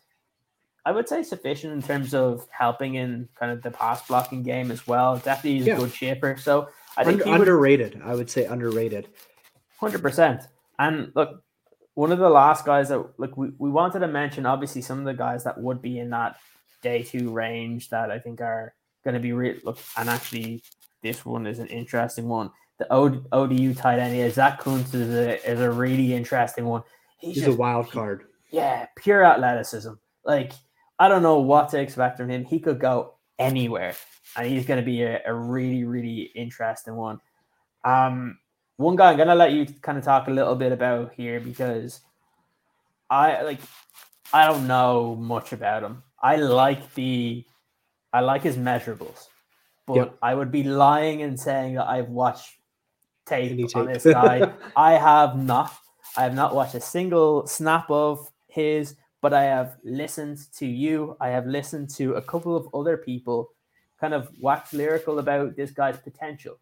[0.85, 4.71] I would say sufficient in terms of helping in kind of the pass blocking game
[4.71, 5.17] as well.
[5.17, 5.75] Definitely he's yeah.
[5.75, 6.37] a good shaper.
[6.37, 8.01] So I think Under, underrated.
[8.05, 9.09] I would say underrated.
[9.81, 10.43] Hundred percent.
[10.79, 11.43] And look,
[11.97, 15.07] one of the last guys that look we, we wanted to mention obviously some of
[15.07, 16.37] the guys that would be in that
[16.83, 19.57] day two range that I think are going to be real.
[19.65, 20.63] Look, and actually,
[21.03, 22.51] this one is an interesting one.
[22.79, 26.83] The o- ODU tight end is Zach Kuntz is a, is a really interesting one.
[27.19, 28.25] He's, He's just, a wild card.
[28.51, 29.93] Yeah, pure athleticism.
[30.23, 30.53] Like
[30.99, 32.45] I don't know what to expect from him.
[32.45, 33.95] He could go anywhere,
[34.37, 37.21] and he's going to be a, a really, really interesting one.
[37.87, 38.39] Um,
[38.77, 41.41] one guy I'm going to let you kind of talk a little bit about here
[41.41, 42.01] because
[43.09, 43.61] I like
[44.33, 46.03] I don't know much about him.
[46.21, 47.45] I like the
[48.13, 49.29] I like his measurables,
[49.87, 50.19] but yep.
[50.23, 52.57] I would be lying in saying that I've watched
[53.27, 53.77] tape, tape.
[53.77, 54.53] on this guy.
[54.77, 55.73] I have not.
[56.17, 61.17] I have not watched a single snap of his, but I have listened to you.
[61.21, 63.51] I have listened to a couple of other people
[64.01, 66.59] kind of wax lyrical about this guy's potential.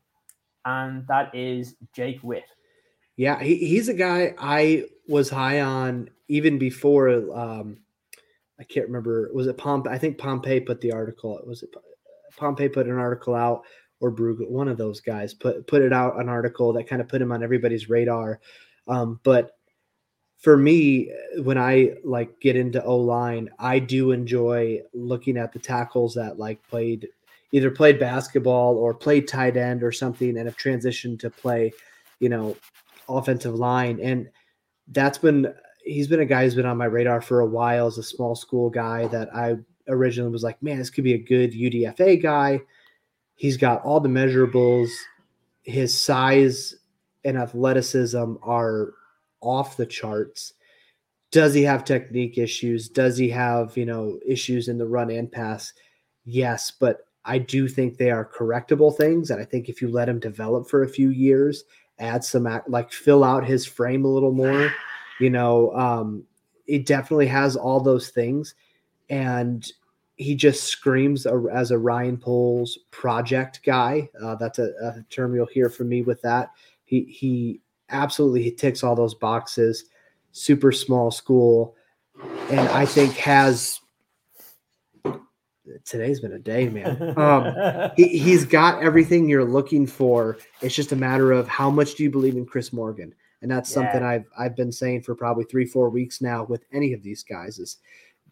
[0.65, 2.45] And that is Jake Witt.
[3.17, 7.79] Yeah, he, he's a guy I was high on even before um,
[8.59, 9.31] I can't remember.
[9.33, 9.89] Was it Pompei?
[9.89, 11.41] I think Pompei put the article.
[11.47, 11.75] Was it
[12.39, 13.63] Pompei put an article out
[14.01, 14.49] or Brugler?
[14.49, 17.33] One of those guys put put it out an article that kind of put him
[17.33, 18.41] on everybody's radar.
[18.89, 19.57] Um, but
[20.39, 25.59] for me, when I like get into O line, I do enjoy looking at the
[25.59, 27.09] tackles that like played
[27.55, 31.73] either played basketball or played tight end or something and have transitioned to play,
[32.19, 32.57] you know,
[33.09, 34.01] offensive line.
[34.03, 34.29] And
[34.89, 35.55] that's been
[35.85, 38.35] he's been a guy who's been on my radar for a while as a small
[38.35, 39.55] school guy that I
[39.87, 42.61] originally was like, man, this could be a good UDFA guy.
[43.37, 44.91] He's got all the measurables.
[45.63, 46.75] His size
[47.25, 48.95] and athleticism are
[49.41, 50.55] off the charts.
[51.31, 52.89] Does he have technique issues?
[52.89, 55.73] Does he have, you know, issues in the run and pass?
[56.25, 59.31] Yes, but I do think they are correctable things.
[59.31, 61.65] And I think if you let him develop for a few years,
[61.99, 64.73] add some, like fill out his frame a little more,
[65.21, 66.25] you know, um,
[66.67, 68.55] it definitely has all those things.
[69.09, 69.67] And
[70.17, 74.09] he just screams as a Ryan Poles project guy.
[74.23, 76.53] Uh, that's a, a, term you'll hear from me with that.
[76.85, 77.61] He he
[77.91, 79.87] absolutely he ticks all those boxes.
[80.33, 81.75] Super small school,
[82.51, 83.81] and I think has
[85.85, 87.15] today's been a day, man.
[87.25, 90.37] Um, he, he's got everything you're looking for.
[90.61, 93.71] It's just a matter of how much do you believe in Chris Morgan, and that's
[93.71, 93.75] yeah.
[93.75, 97.23] something I've I've been saying for probably three four weeks now with any of these
[97.23, 97.79] guys is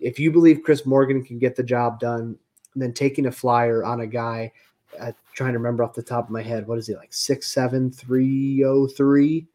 [0.00, 2.36] if you believe Chris Morgan can get the job done,
[2.74, 4.52] then taking a flyer on a guy,
[5.00, 7.46] uh, trying to remember off the top of my head, what is he like six
[7.46, 9.46] seven three oh three,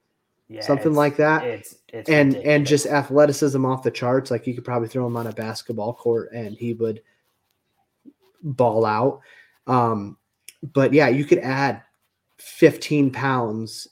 [0.62, 1.44] something like that.
[1.44, 2.56] It's, it's and ridiculous.
[2.56, 4.32] and just athleticism off the charts.
[4.32, 7.02] Like you could probably throw him on a basketball court and he would
[8.44, 9.22] ball out.
[9.68, 10.18] Um,
[10.74, 11.84] but yeah, you could add
[12.38, 13.88] 15 pounds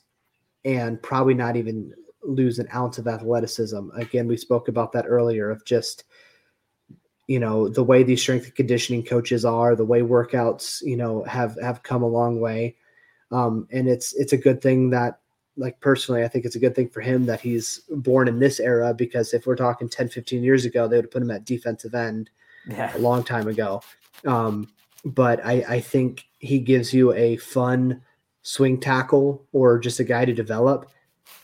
[0.64, 1.92] and probably not even
[2.22, 3.88] lose an ounce of athleticism.
[3.96, 6.04] Again, we spoke about that earlier of just
[7.26, 11.24] you know the way these strength and conditioning coaches are the way workouts you know
[11.24, 12.76] have have come a long way
[13.32, 15.20] um, and it's it's a good thing that
[15.56, 18.60] like personally i think it's a good thing for him that he's born in this
[18.60, 21.44] era because if we're talking 10 15 years ago they would have put him at
[21.44, 22.30] defensive end
[22.68, 22.96] yeah.
[22.96, 23.80] a long time ago
[24.24, 24.68] um,
[25.04, 28.02] but I, I think he gives you a fun
[28.42, 30.88] swing tackle or just a guy to develop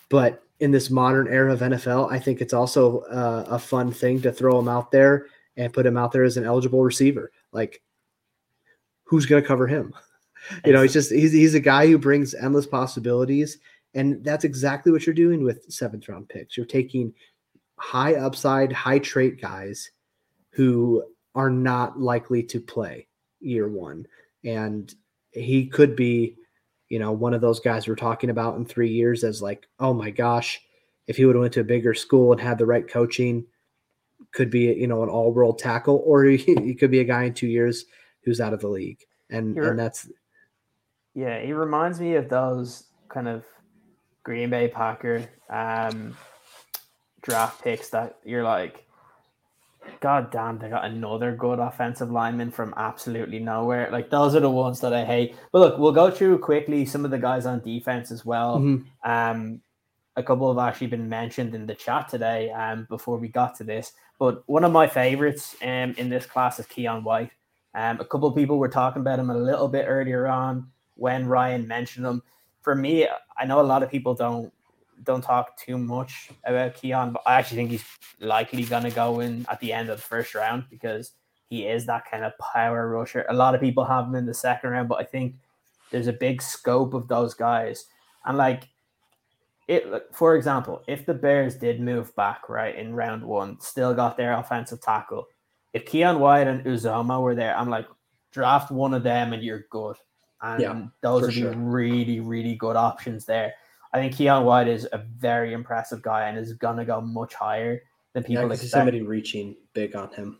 [0.09, 4.23] but in this modern era of nfl i think it's also uh, a fun thing
[4.23, 5.27] to throw him out there
[5.57, 7.31] and put him out there as an eligible receiver.
[7.53, 7.83] Like,
[9.05, 9.95] who's going to cover him?
[10.67, 13.59] You know, he's just he's he's a guy who brings endless possibilities,
[13.95, 16.57] and that's exactly what you're doing with seventh round picks.
[16.57, 17.15] You're taking
[17.77, 19.93] high upside, high trait guys
[20.51, 21.05] who
[21.35, 23.07] are not likely to play
[23.41, 24.07] year one,
[24.45, 24.95] and
[25.33, 26.37] he could be,
[26.89, 29.95] you know, one of those guys we're talking about in three years as like, oh
[29.95, 30.61] my gosh,
[31.07, 33.47] if he would have went to a bigger school and had the right coaching
[34.33, 37.25] could be you know an all world tackle, or he, he, could be a guy
[37.25, 37.85] in two years
[38.25, 39.01] who's out of the league,
[39.31, 40.09] and You're, and that's
[41.15, 41.41] yeah.
[41.41, 43.45] He reminds me of those kind of
[44.23, 46.17] Green Bay Packer um,
[47.23, 48.85] draft picks that you're like,
[50.01, 53.89] God damn, they got another good offensive lineman from absolutely nowhere.
[53.91, 55.37] Like those are the ones that I hate.
[55.53, 58.59] But look, we'll go through quickly some of the guys on defense as well.
[58.59, 59.11] Mm-hmm.
[59.11, 59.61] Um,
[60.17, 62.51] a couple have actually been mentioned in the chat today.
[62.51, 66.59] Um, before we got to this, but one of my favorites um, in this class
[66.59, 67.31] is Keion White.
[67.75, 71.27] Um, a couple of people were talking about him a little bit earlier on when
[71.27, 72.23] Ryan mentioned him.
[72.61, 74.53] For me, I know a lot of people don't
[75.05, 77.85] don't talk too much about Keion, but I actually think he's
[78.21, 81.13] likely going to go in at the end of the first round because
[81.49, 83.27] he is that kind of power rusher.
[83.29, 85.37] A lot of people have him in the second round, but I think
[85.91, 87.87] there's a big scope of those guys.
[88.25, 88.69] And like
[89.69, 94.17] it, for example, if the Bears did move back right in round one, still got
[94.17, 95.27] their offensive tackle,
[95.73, 97.87] if Keion White and Uzomah were there, I'm like,
[98.33, 99.97] draft one of them and you're good.
[100.43, 101.53] And yeah, those would sure.
[101.53, 103.55] be really, really good options there.
[103.93, 107.83] I think Keion White is a very impressive guy and is gonna go much higher
[108.15, 108.71] than people yeah, expect.
[108.71, 110.39] Somebody reaching big on him.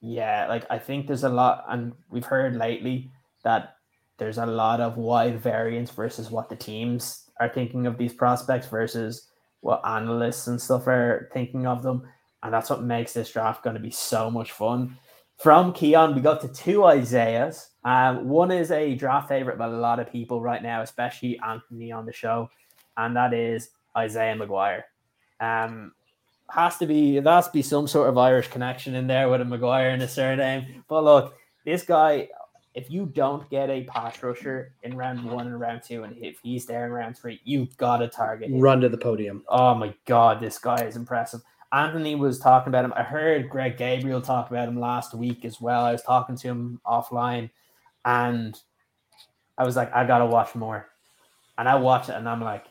[0.00, 3.10] Yeah, like I think there's a lot, and we've heard lately
[3.44, 3.76] that
[4.18, 8.66] there's a lot of wide variance versus what the teams are thinking of these prospects
[8.66, 9.28] versus
[9.60, 12.08] what analysts and stuff are thinking of them.
[12.42, 14.96] And that's what makes this draft going to be so much fun.
[15.38, 17.70] From Keion, we got to two Isaiahs.
[17.84, 21.90] Um, one is a draft favorite by a lot of people right now, especially Anthony
[21.90, 22.48] on the show,
[22.96, 24.82] and that is Isaiah McGuire.
[25.40, 25.92] Um,
[26.50, 29.40] has to be there has to be some sort of Irish connection in there with
[29.40, 30.84] a McGuire and a surname.
[30.86, 32.28] But look, this guy,
[32.74, 36.38] if you don't get a pass rusher in round one and round two, and if
[36.42, 38.60] he's there in round three, you've got to target him.
[38.60, 39.44] Run to the podium.
[39.48, 41.40] Oh my god, this guy is impressive.
[41.72, 42.92] Anthony was talking about him.
[42.94, 45.84] I heard Greg Gabriel talk about him last week as well.
[45.86, 47.48] I was talking to him offline,
[48.04, 48.60] and
[49.56, 50.88] I was like, I gotta watch more.
[51.56, 52.66] And I watched it, and I'm like,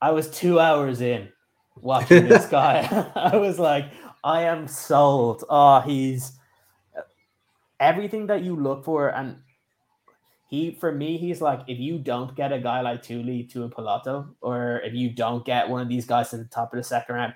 [0.00, 1.28] I was two hours in,
[1.76, 2.86] watching this guy.
[3.16, 3.86] I was like,
[4.24, 5.44] I am sold.
[5.48, 6.32] Oh, he's
[7.78, 9.08] everything that you look for.
[9.08, 9.36] And
[10.48, 14.80] he, for me, he's like, if you don't get a guy like Tuli Tuipulotu, or
[14.84, 17.34] if you don't get one of these guys at the top of the second round,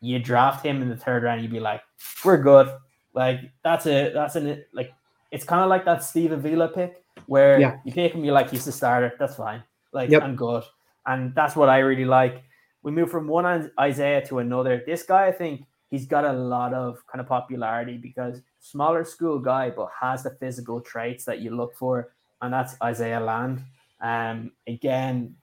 [0.00, 1.82] you draft him in the third round, you'd be like,
[2.24, 2.68] we're good.
[3.14, 4.12] Like that's it.
[4.12, 4.92] that's an it like
[5.30, 7.78] it's kind of like that Steve Avila pick where Yeah.
[7.84, 9.12] you pick him, you're like he's the starter.
[9.20, 9.62] That's fine.
[9.92, 10.22] Like Yep.
[10.22, 10.64] I'm good,
[11.06, 12.42] and that's what I really like.
[12.82, 14.82] We move from one Is- Isaiah to another.
[14.86, 19.38] This guy, I think, he's got a lot of kind of popularity because smaller school
[19.38, 22.12] guy, but has the physical traits that you look for,
[22.42, 23.62] and that's Isaiah Land.
[24.00, 25.36] Um, again,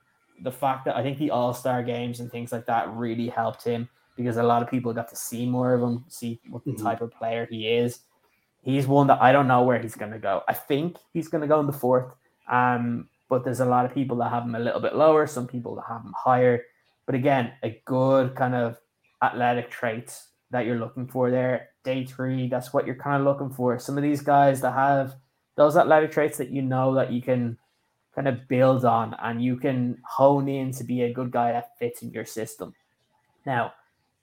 [0.44, 3.64] the fact that I think the All Star games and things like that really helped
[3.64, 6.74] him because a lot of people got to see more of him, see what the
[6.74, 6.84] Mhm.
[6.84, 8.02] type of player he is.
[8.62, 10.44] He's one that I don't know where he's going to go.
[10.48, 12.14] I think he's going to go in the fourth,
[12.48, 15.48] um, but there's a lot of people that have him a little bit lower, some
[15.48, 16.66] people that have him higher.
[17.06, 18.78] But again, a good kind of
[19.24, 21.70] athletic traits that you're looking for there.
[21.86, 23.80] Day three, that's what you're kind of looking for.
[23.80, 25.16] Some of these guys that have
[25.56, 27.58] those athletic traits that you know that you can
[28.14, 31.78] kind of build on and you can hone in to be a good guy that
[31.80, 32.74] fits in your system.
[33.46, 33.72] Now,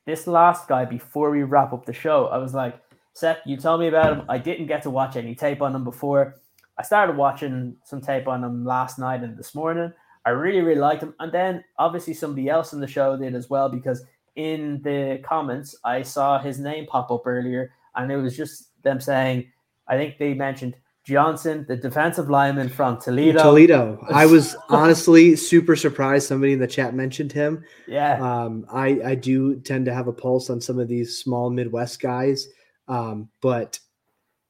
[0.05, 2.79] this last guy, before we wrap up the show, I was like,
[3.15, 4.27] Seth, you told me about him.
[4.29, 6.43] I didn't get to watch any tape on him before.
[6.79, 9.93] I started watching some tape on him last night and this morning.
[10.25, 11.15] I really, really liked him.
[11.19, 14.05] And then obviously somebody else in the show did as well because
[14.37, 19.01] in the comments I saw his name pop up earlier and it was just them
[19.01, 19.51] saying,
[19.89, 23.43] I think they mentioned Johnson, the defensive lineman from Toledo.
[23.43, 24.07] Toledo.
[24.13, 27.65] I was honestly super surprised somebody in the chat mentioned him.
[27.87, 28.21] Yeah.
[28.21, 32.01] Um, I, I do tend to have a pulse on some of these small Midwest
[32.01, 32.49] guys.
[32.87, 33.81] Um, but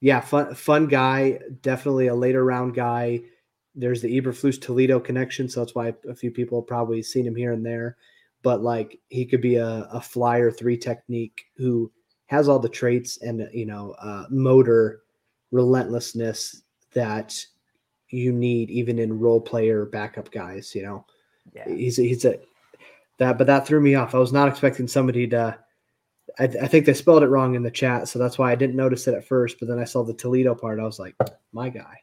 [0.01, 3.21] yeah, fun, fun guy, definitely a later round guy.
[3.75, 7.35] There's the Eberflus Toledo connection, so that's why a few people have probably seen him
[7.35, 7.97] here and there.
[8.43, 11.91] But like he could be a, a flyer three technique who
[12.27, 15.03] has all the traits and you know uh, motor
[15.51, 16.63] relentlessness
[16.93, 17.45] that
[18.11, 20.75] you need even in role player backup guys.
[20.75, 21.07] You know,
[21.53, 21.69] yeah.
[21.69, 22.39] he's he's a
[23.19, 24.15] that, but that threw me off.
[24.15, 25.59] I was not expecting somebody to.
[26.39, 28.77] I, I think they spelled it wrong in the chat, so that's why I didn't
[28.77, 29.59] notice it at first.
[29.59, 30.81] But then I saw the Toledo part.
[30.81, 31.17] I was like,
[31.53, 32.03] my guy.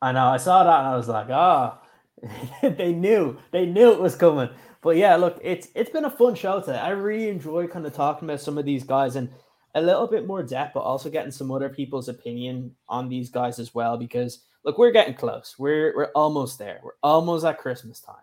[0.00, 0.26] I know.
[0.26, 1.80] I saw that and I was like, ah,
[2.62, 3.38] they knew.
[3.52, 4.50] They knew it was coming.
[4.82, 6.78] But yeah, look, it's it's been a fun show today.
[6.78, 9.30] I really enjoy kind of talking about some of these guys and
[9.74, 13.60] a little bit more depth, but also getting some other people's opinion on these guys
[13.60, 13.96] as well.
[13.96, 15.54] Because look, we're getting close.
[15.56, 16.80] We're we're almost there.
[16.82, 18.16] We're almost at Christmas time.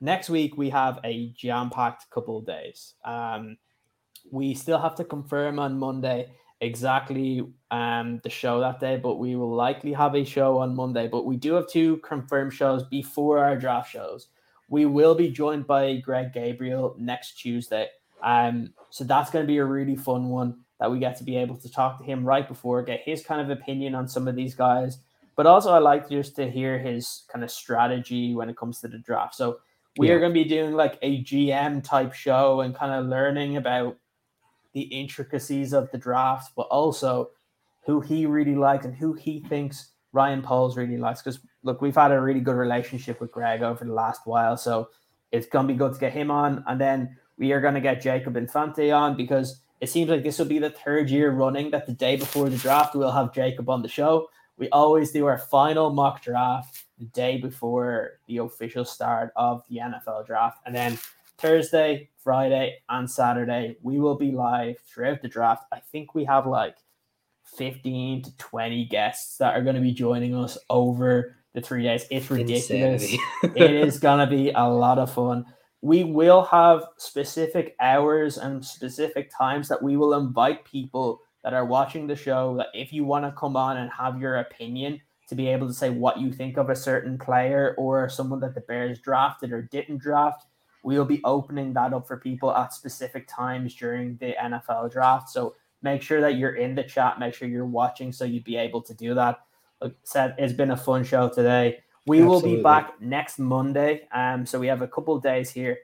[0.00, 2.94] Next week we have a jam-packed couple of days.
[3.04, 3.58] Um,
[4.30, 9.36] we still have to confirm on Monday exactly um the show that day, but we
[9.36, 11.06] will likely have a show on Monday.
[11.08, 14.28] But we do have two confirmed shows before our draft shows.
[14.68, 17.88] We will be joined by Greg Gabriel next Tuesday.
[18.22, 21.36] Um, so that's going to be a really fun one that we get to be
[21.36, 24.34] able to talk to him right before, get his kind of opinion on some of
[24.36, 24.98] these guys.
[25.36, 28.88] But also, I like just to hear his kind of strategy when it comes to
[28.88, 29.34] the draft.
[29.36, 29.58] So
[29.96, 30.14] we Yeah.
[30.14, 33.96] are going to be doing like a GM type show and kind of learning about
[34.72, 37.30] the intricacies of the draft, but also
[37.84, 41.22] who he really likes and who he thinks Ryan Poles really likes.
[41.22, 44.90] Because look, we've had a really good relationship with Greg over the last while, so
[45.32, 48.36] it's gonna be good to get him on, and then we are gonna get Jacob
[48.36, 51.92] Infante on because it seems like this will be the third year running that the
[51.92, 54.28] day before the draft we'll have Jacob on the show.
[54.56, 59.78] We always do our final mock draft the day before the official start of the
[59.78, 60.98] NFL draft, and then
[61.38, 65.64] Thursday, Friday, and Saturday, we will be live throughout the draft.
[65.72, 66.76] I think we have like
[67.56, 72.04] 15 to 20 guests that are going to be joining us over the three days.
[72.10, 73.16] It's ridiculous.
[73.56, 75.46] It is going to be a lot of fun.
[75.80, 81.64] We will have specific hours and specific times that we will invite people that are
[81.64, 85.00] watching the show that if you want to come on and have your opinion
[85.30, 88.54] to be able to say what you think of a certain player or someone that
[88.54, 90.44] the Bears drafted or didn't draft,
[90.82, 95.28] we'll be opening that up for people at specific times during the NFL draft.
[95.28, 98.56] So make sure that you're in the chat, make sure you're watching so you'd be
[98.56, 99.40] able to do that.
[99.80, 101.78] Like I said, it's been a fun show today.
[102.06, 104.08] We will be back next Monday.
[104.12, 105.78] Um, so we have a couple of days here.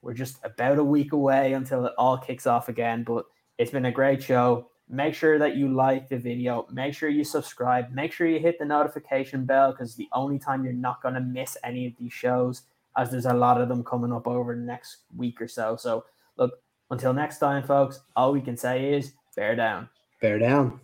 [0.00, 3.04] We're just about a week away until it all kicks off again.
[3.04, 3.26] But
[3.58, 4.70] it's been a great show.
[4.88, 6.66] Make sure that you like the video.
[6.70, 7.90] Make sure you subscribe.
[7.92, 11.20] Make sure you hit the notification bell because the only time you're not going to
[11.20, 12.62] miss any of these shows,
[12.96, 15.76] as there's a lot of them coming up over the next week or so.
[15.76, 16.04] So,
[16.36, 16.52] look,
[16.90, 19.88] until next time, folks, all we can say is bear down.
[20.20, 20.80] Bear down.